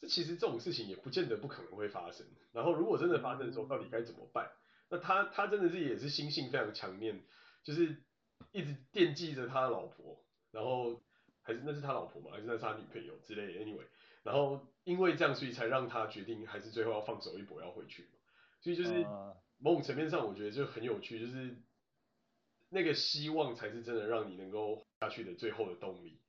[0.00, 2.26] 这其实这种事情也不见得不可能会发生。
[2.52, 4.50] 然后如果真的发生的时候，到底该怎么办？
[4.88, 7.22] 那他他真的是也是心性非常强面，
[7.62, 8.02] 就是
[8.52, 11.02] 一直惦记着他的老婆，然后
[11.42, 12.30] 还是那是他老婆嘛？
[12.32, 13.86] 还是那是他女朋友之类的？Anyway，
[14.22, 18.08] 然后因为这样，所以才让他决定还是最后要放手一搏要回去。
[18.60, 19.04] 所以就是
[19.58, 21.56] 某种层面上，我觉得就很有趣，就是。
[22.72, 26.20] 那个希望才是真的让你能够下去的最后的动力，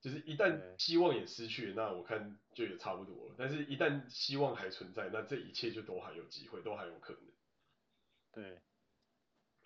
[0.00, 3.34] 就是一旦希望也失去，那我看就也差不多了。
[3.36, 7.22] 但是，一旦希望还存在，那这一切就都还有机会，都还有可能。
[8.32, 8.60] 对，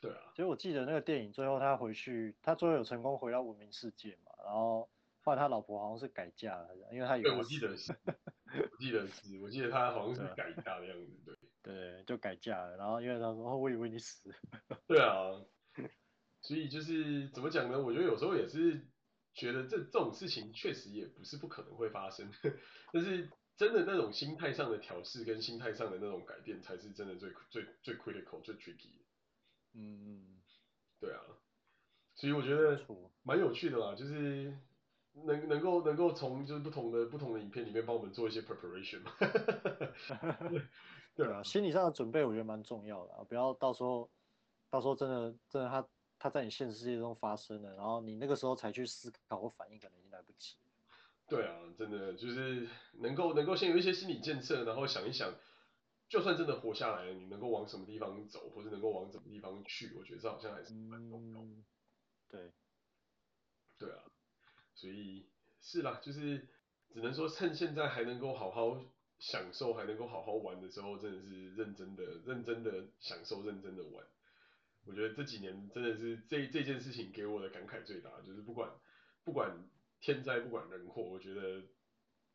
[0.00, 0.30] 对啊。
[0.30, 4.88] 其实我记得那个电影最后他回去，他最后有成功回到文明世界嘛，然后
[5.20, 7.22] 后来他老婆好像是改嫁了，因为他有。
[7.22, 11.36] 对，我记得是，我记得是，我记得他好像是改嫁的样子，对。
[11.62, 14.36] 对，就改嫁了，然后因为他说，哦，我以为你死了。
[14.86, 15.44] 对啊。
[16.40, 17.78] 所以就是怎么讲呢？
[17.78, 18.88] 我觉得有时候也是
[19.32, 22.30] 觉得这这种事情确实也不是不可能会发生，
[22.92, 29.04] 但是真的那种心态上的调试跟心态上的那种改变，才是真的最最最 critical 最 tricky 的。
[29.74, 30.42] 嗯嗯，
[30.98, 31.20] 对啊。
[32.16, 32.78] 所以我觉得
[33.22, 34.52] 蛮有趣的啦，就是
[35.12, 39.12] 能能够能够从就是不同的不同的影片里面帮我们做一些 preparation 嘛。
[41.14, 44.10] 对啊，心理上的准备我觉得蛮重要的，不要到时候
[44.70, 45.88] 到时候真的真的他。
[46.20, 50.54] 它在你现实世界中发生了，然后你那个时候才去思考或反应，可能已经来不及。
[51.26, 55.32] 对啊，真的就是能够能够先有一些心理建设，然后想一想，
[56.08, 61.40] 就算真的活下来了，你能够往什么地方走，或者能够往什么地方去，我觉得这好像还是蛮重要
[62.28, 62.52] 对，
[63.78, 64.04] 对啊，
[64.74, 65.26] 所以
[65.60, 66.48] 是啦，就是
[66.92, 68.84] 只能说趁现在还能够好好
[69.18, 74.04] 享受，还能够好好玩的时候，真的是认真的、认真的享受、认真的玩。
[74.90, 78.68] 我觉得这几年真的是这这件事情给我的感慨最大，就是不管
[79.22, 79.56] 不管
[80.00, 81.62] 天灾不管人祸，我觉得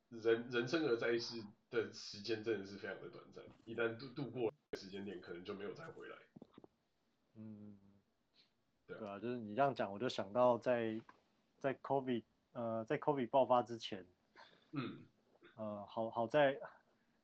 [0.08, 6.16] 人人生而在世的时间真的是非常的短暂，一旦度度过时间点，可能就没有再回来。
[7.34, 7.78] 嗯，
[8.88, 10.98] 对啊，就是你这样讲，我就想到在
[11.58, 14.08] 在 COVID 呃在 COVID 爆发之前，
[14.72, 15.06] 嗯，
[15.58, 16.58] 呃好好在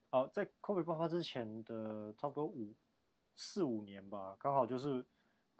[0.09, 2.75] 好在 COVID 爆发之前的差不多五。
[3.37, 5.03] 四五年吧，刚好就是，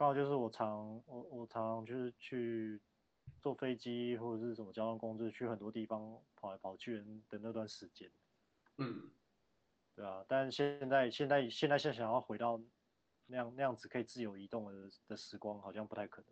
[0.01, 2.81] 刚好就是我常我我常就是去
[3.39, 6.97] 坐飞机或者是什么交通工具去很多地方跑来跑去
[7.29, 8.09] 的那段时间。
[8.79, 9.11] 嗯，
[9.95, 12.59] 对啊，但现在现在现在现在想要回到
[13.27, 16.31] 那样那样子可以自由移动的的时光，好像不太可能。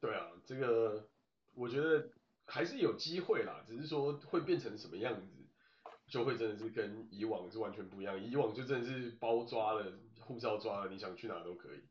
[0.00, 1.06] 对啊，这个
[1.52, 2.08] 我觉得
[2.46, 5.28] 还是有机会啦，只是说会变成什么样子，
[6.06, 8.18] 就会真的是跟以往是完全不一样。
[8.18, 9.98] 以往就真的是包抓了。
[10.20, 11.82] 护照抓了，你想去哪都可以。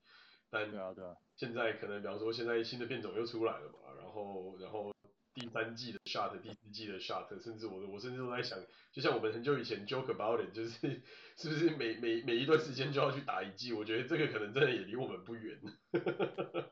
[0.53, 1.17] 但对啊，对啊。
[1.35, 4.93] 现在可能，比方说，现在新的变种又出来了嘛，然后，然后
[5.33, 8.59] 第三季的 shot，第四季的 shot，甚至我我甚至都在想，
[8.91, 11.01] 就像我们很久以前 joke about it，就是
[11.35, 13.73] 是不是每每每一段时间就要去打一剂？
[13.73, 15.59] 我觉得这个可能真的也离我们不远。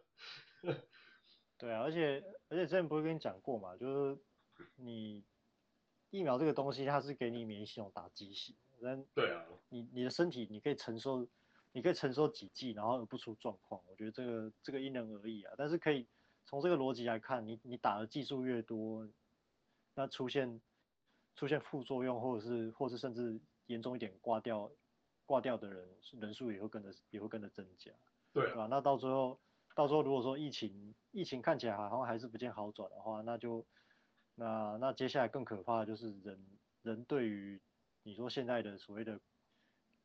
[1.58, 4.22] 对啊，而且而且之前不是跟你讲过嘛，就是
[4.76, 5.24] 你
[6.12, 11.28] 疫苗这个东西，它是给你免疫系统打鸡血，但对啊，你你的身体你可以承受，
[11.72, 16.08] 你可以承受几季，然后而不出状况，我觉得这个这个因人而异啊，但是可以。
[16.48, 19.08] 从这个逻辑来看，你你打的剂数越多，
[19.94, 20.60] 那出现
[21.36, 24.70] 出现副作用，或者是或者是甚至严重一点挂掉
[25.26, 25.88] 挂掉的人
[26.20, 27.92] 人数也会跟着也会跟着增加，
[28.34, 28.68] 对，对吧？
[28.70, 29.40] 那到最后
[29.76, 33.66] 到最后如果说疫情疫情看起来好像还是不见好转的话，那就
[34.36, 36.46] 那那接下来更可怕的就是人
[36.82, 37.62] 人对于
[38.04, 39.22] 你说现在的所谓的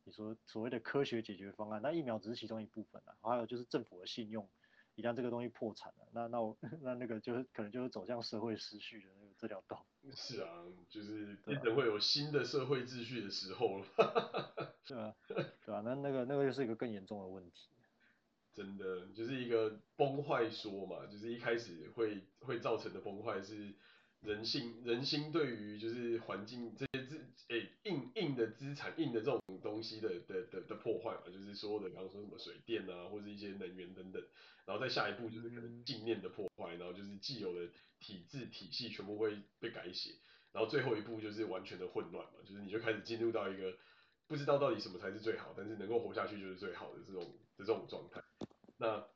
[0.07, 4.48] 你说所谓的科学解决方案，那疫苗只是其中一部分啊，还有就是政府的信用。
[4.94, 9.84] 一旦这个东西破产了，那那我 那那个就是可能就是走向社会失序的那个这条道。
[10.14, 14.74] 是啊，就是一定会有新的社会秩序的时候了。
[14.86, 17.68] 对啊，对啊，那那个那个就是一个更严重的问题。
[18.54, 23.74] 真的就是一个崩坏说嘛，就是一开始会会造成的崩坏是
[24.27, 34.20] 人性人心对于就是环境这些资诶硬硬的资产硬的这种东西的的的的破坏嘛，就是所有的比方说什么水电啊或者一些能源等等。
[34.66, 37.70] 然后再下一步就是可能信念的破坏，然后就是既有的
[38.01, 40.16] 体制体系全部会被改写，
[40.51, 43.79] 然后最后一步就是完全的混乱嘛，就是你就开始进入到一个
[44.27, 47.22] 不知道到底什么才是最好，但是能够活下去就是最好的这种
[47.57, 48.20] 的这种状态。
[48.77, 49.07] 那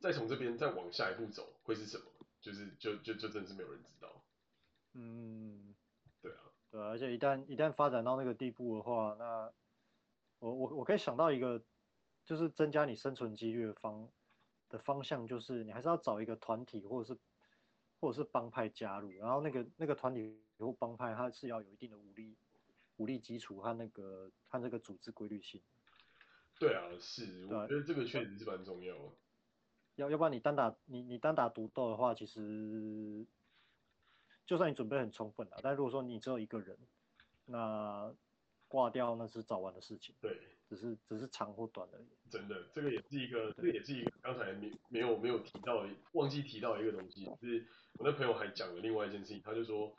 [0.00, 2.04] 再从这边再往下一步走会是什么？
[2.40, 4.17] 就是就就就真的是没有人知道。
[5.00, 5.74] 嗯，
[6.20, 6.38] 对啊，
[6.70, 9.52] 对啊，而且一旦一旦发展到那个地步的话，那
[10.40, 11.62] 我我我可以想到一个，
[12.24, 14.08] 就是增加你生存几率的方。
[14.70, 17.18] 的方向就是你还是要找一个团体或者是
[18.00, 22.36] 或者是帮派加入，然后那个那个团体或帮派它是要有一定的武力
[22.96, 25.62] 武力基础和那个和这个组织规律性。
[26.60, 29.12] 对啊，是，我觉得这个确实是蛮重要的。
[29.94, 33.26] 要要不然你单打你你单打独斗的话，其实
[34.48, 36.76] 就算你准备很充分了，但如果说你只有一个人，
[37.44, 38.12] 那
[38.66, 40.16] 挂掉那是早晚的事情。
[40.20, 40.36] 对。
[40.68, 42.06] 只是只是长或短而已。
[42.28, 45.82] 真的，这个也是一个，这个也是一个刚才没没有没有提到，
[46.12, 49.96] 忘记提到一个东西，就是我那朋友还讲了另外一件事情，他就说，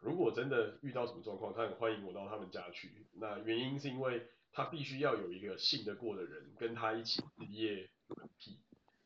[0.00, 3.06] 如果真的遇到什么状况，他很欢迎我到他们家去。
[3.14, 8.60] 那原因是因为他必须要有一个信得过的人跟他一起日夜轮替，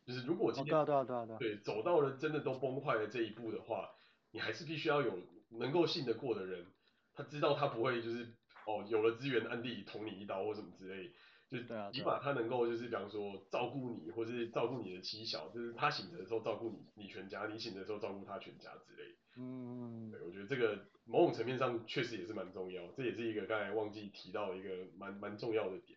[0.04, 3.88] 就是如果今天对啊对啊对啊对，对走到了真的都崩坏了这一步的话，
[4.36, 5.18] 你还是必须要有
[5.48, 6.66] 能够信得过的人，
[7.14, 8.36] 他知道他不会就是。
[8.68, 11.12] 哦，有了资源，暗地捅你一刀或什么之类，
[11.48, 11.56] 就
[11.92, 19.14] 起码他能够就是比方说照顾你，或是照顾你的妻小，就是他醒着的时候照顾你，你全家；你醒着的时候照顾他全家之类。
[19.36, 25.96] 嗯，对，我觉得这个某种层面上确实也是蛮重要，这也是一个刚才忘记提到一个蛮蛮重要的点。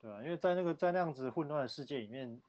[0.00, 2.40] 对啊，因为在那个在那样子混乱的世界里面，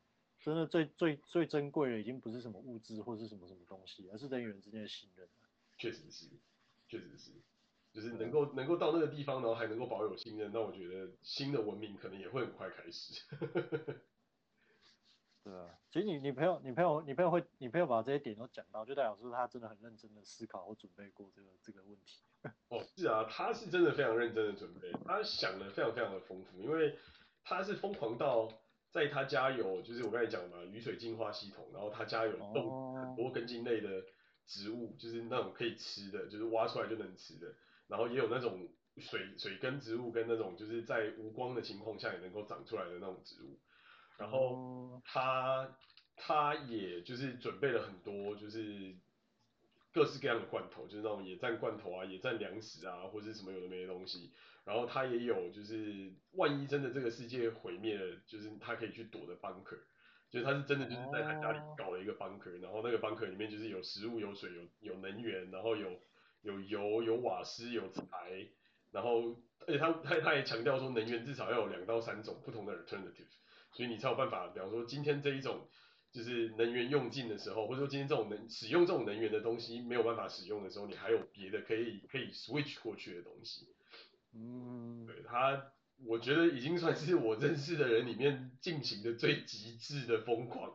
[0.44, 5.28] 真的最最最珍贵的已经不是什么物质或是什么什么东西，而是人与人之间的信任。
[5.78, 6.28] 确实是，
[6.88, 7.32] 确实是。
[7.94, 13.22] 就是能够能够到那个地方，然后还能够保有信任，那我觉得新的文明可能也会很快开始。
[15.44, 22.22] 对啊，其实你你朋友你朋友你朋友会你朋友把这些点都讲到，就代表说他真的很认真的思考或准备过这个这个问题。
[22.70, 26.98] 哦，是啊，他是真的非常认真的准备，他想的非常非常的丰富，因为
[27.44, 28.48] 他是疯狂到
[28.92, 34.04] 在他家有就是我刚才讲嘛，雨水净化系统，然后他家有种很多根茎类的
[34.46, 37.56] 植物，就是那种可以吃的，就是挖出来就能吃的。
[37.88, 38.68] 然后也有那种
[38.98, 43.58] 水水根植物跟那种就是在无光的情况下也能够长出来的那种植物，
[44.18, 45.78] 然后他
[46.18, 48.96] 他也就是准备了很多就是
[49.94, 54.34] 各式各样的罐头，就是那种野战罐头啊、野战粮食啊，或者是什么有的没的东西。
[54.66, 59.80] 然后他也有就是万一真的这个世界毁灭了，就是他可以去躲的 bunker，
[60.30, 65.99] 就是他是真的就是在他家里搞了一个 bunker，然后那个 bunker 里面就是有食物、有水、有有能源，然后有。
[66.43, 68.03] 有油、有瓦斯、有柴，
[68.89, 73.30] 然后而且他他他也强调说，能源至少要有两到三种不同的 alternative，
[73.74, 75.68] 所以你才有办法，比方说今天这一种
[76.12, 83.68] 就是能源用尽的时候，或者说今天这种能使用这种能源的东西没有办法使用的时候，你还有别的可以可以 switch 过去的东西。
[84.34, 85.72] 嗯，对他，
[86.06, 90.74] 我觉得已经算是我认识的人里面进行的最极致的疯狂。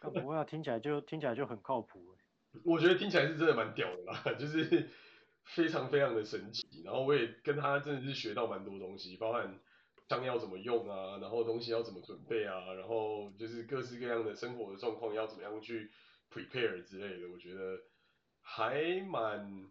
[0.00, 2.16] 不过听起来就听起来就很靠谱。
[2.64, 4.88] 我觉得听起来是真的蛮屌的啦，就是
[5.44, 6.66] 非常非常的神奇。
[6.84, 9.58] 然后我也跟他真的是学到蛮多东西，包含
[10.08, 15.90] 枪要怎么用啊，然后东西要怎么准备啊，然后就是各式各样的生活的状况要怎么样去
[16.32, 17.78] prepare 之类的，我觉得
[18.40, 19.70] 还蛮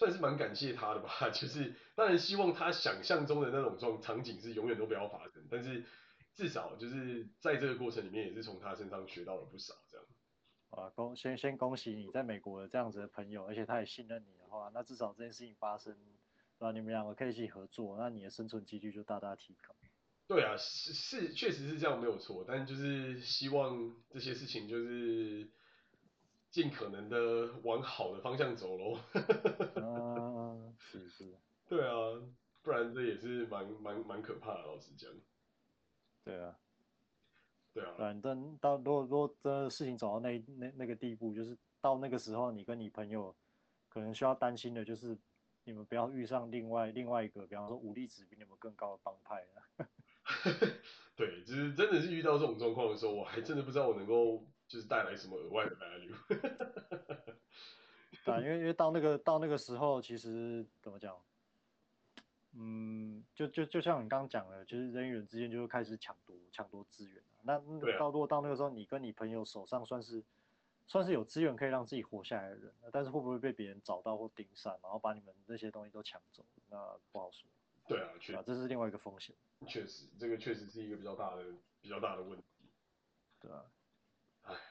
[0.00, 1.10] 算是蛮感谢他的吧。
[1.28, 5.84] 就是当然希望他想象中的那种状场景是永远都不要发生，但是
[6.34, 10.06] 至少就是在这个过程里面也是从他身上学到了不少这样。
[10.70, 15.94] 啊，恭先先恭喜你在美国的这样子的朋友，而且他也信任你的话，那至少这件事情发生，
[16.60, 19.74] 啊，你们两个可以一起合作，那你的生存几率就大大提高。
[20.26, 25.50] 对啊，是是确实是这样没有错，但就是希望这些事情就是
[26.50, 28.98] 尽可能的往好的方向走喽。
[29.76, 31.34] 啊，是是。
[31.68, 32.20] 对啊，
[32.62, 35.10] 不然这也是蛮蛮蛮可怕的，老实讲。
[36.24, 36.58] 对啊。
[37.72, 43.36] 对啊，反正到如果如果这事情走到那那那个地步，就是到那个时候，你跟你朋友
[43.88, 45.16] 可能需要担心的就是，
[45.62, 49.86] 你们不要遇上另外另外一个，比方说武力值比你们更高的帮派啊。
[51.14, 56.14] 对，就是真的是遇到这种状况的时候，我还真的不知道我能够就是带来什么额外的 value。
[58.24, 61.20] 对，因为因为到那个到那个时候，其实怎么讲？
[62.52, 67.20] 嗯，就就就像你刚刚讲的，就是人与人之间就会开始抢夺抢夺资源。
[67.42, 67.58] 那
[67.98, 70.22] 到如果到那个时候，你跟你朋友手上算是
[70.86, 76.44] 算是有资源可以让自己活下来的人，但是会不会被别人找到或盯上，然后把你们那些东西都抢走？
[76.68, 76.76] 那
[77.10, 77.48] 不好说。
[77.88, 79.34] 对啊，确实，这是另外一个风险。
[79.66, 81.44] 确实，这个确实是一个比较大的
[81.80, 82.44] 比较大的问题。
[83.40, 83.64] 对啊。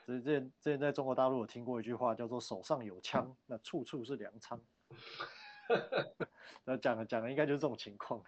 [0.06, 4.62] 之前之前在中国大陆有听过一句话，叫做“手上有枪，那处处是粮仓
[6.66, 8.24] ”。那讲的讲的应该就是这种情况。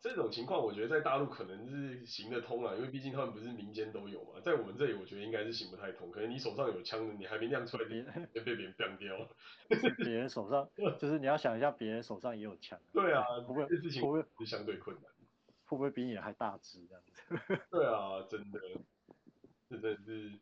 [0.00, 4.40] 这种情况，我觉得在大陆可能是行得通了，因为毕竟他们不是民间都有嘛。
[4.40, 6.10] 在我们这里，我觉得应该是行不太通。
[6.12, 9.28] 可能你手上有枪的，你还没亮出来，你就被别人 干掉了。
[9.98, 10.70] 别人手上，
[11.00, 12.78] 就是你要想一下，别人手上也有枪。
[12.92, 13.66] 对啊，不会？
[13.66, 15.04] 这事情会不会是相对困难？
[15.64, 17.22] 会不会比你还大只这样子？
[17.70, 18.97] 对啊，真的，这
[19.68, 20.32] 真的是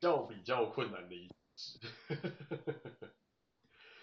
[0.00, 1.78] 较比较困难的一事。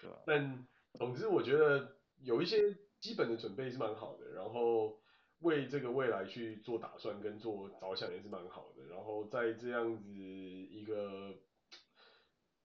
[0.02, 0.18] 对啊。
[0.26, 2.76] 但总之，我觉得有一些。
[3.00, 4.98] 基本的准备是蛮好的，然后
[5.38, 11.36] 为这个未来去做打算跟做着想也是蛮好的，然后在这样子一个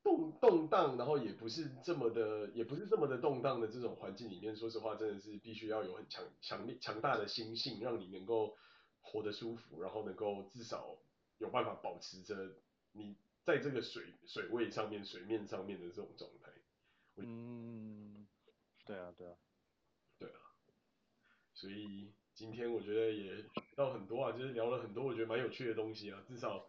[0.01, 8.57] 动动荡，然后也不是这么的，也不是这么的动荡的这种环境里面，说实话，真的是必须要有很强强烈强大的心性，让你能够
[9.01, 10.97] 活得舒服，然后能够至少
[11.43, 12.55] 有办法保持着
[12.93, 16.49] 你在这个水水位上面、水面上面的这种状态。
[17.17, 18.25] 嗯，
[18.85, 19.35] 对啊，对啊。
[20.17, 20.39] 对啊
[21.53, 26.23] 所以今天我觉得也学到很多啊，就是聊了很多我觉得蛮有趣的东西啊。
[26.27, 26.65] 至少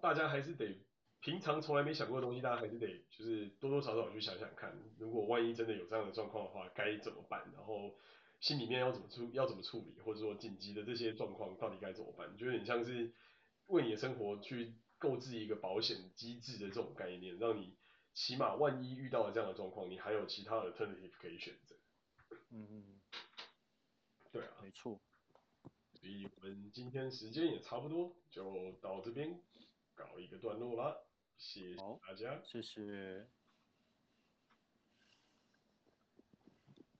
[0.00, 0.80] 大家还是得
[1.20, 7.42] 平常从来没想过的东西，大家还是得就是多多少少去想想看，如果万一真的有这样的状况的话，该怎么办？
[7.54, 7.94] 然后
[8.40, 12.36] 心里面要怎么处要怎么处理，或者说紧急的这些状况到底该怎么办？
[12.36, 13.12] 就有点像是
[13.66, 17.76] 为你的生活去购置一个保险机制的这种概念，让你
[18.14, 21.76] 起码万一遇到了这样的状况，你还有其他的 alternative 可以选择。
[22.50, 23.00] 嗯嗯。
[24.32, 25.00] 对啊，没错。
[25.94, 29.40] 所以我们今天时间也差不多，就到这边
[29.94, 30.96] 搞一个段落啦。
[31.36, 33.28] 谢谢大家，谢谢。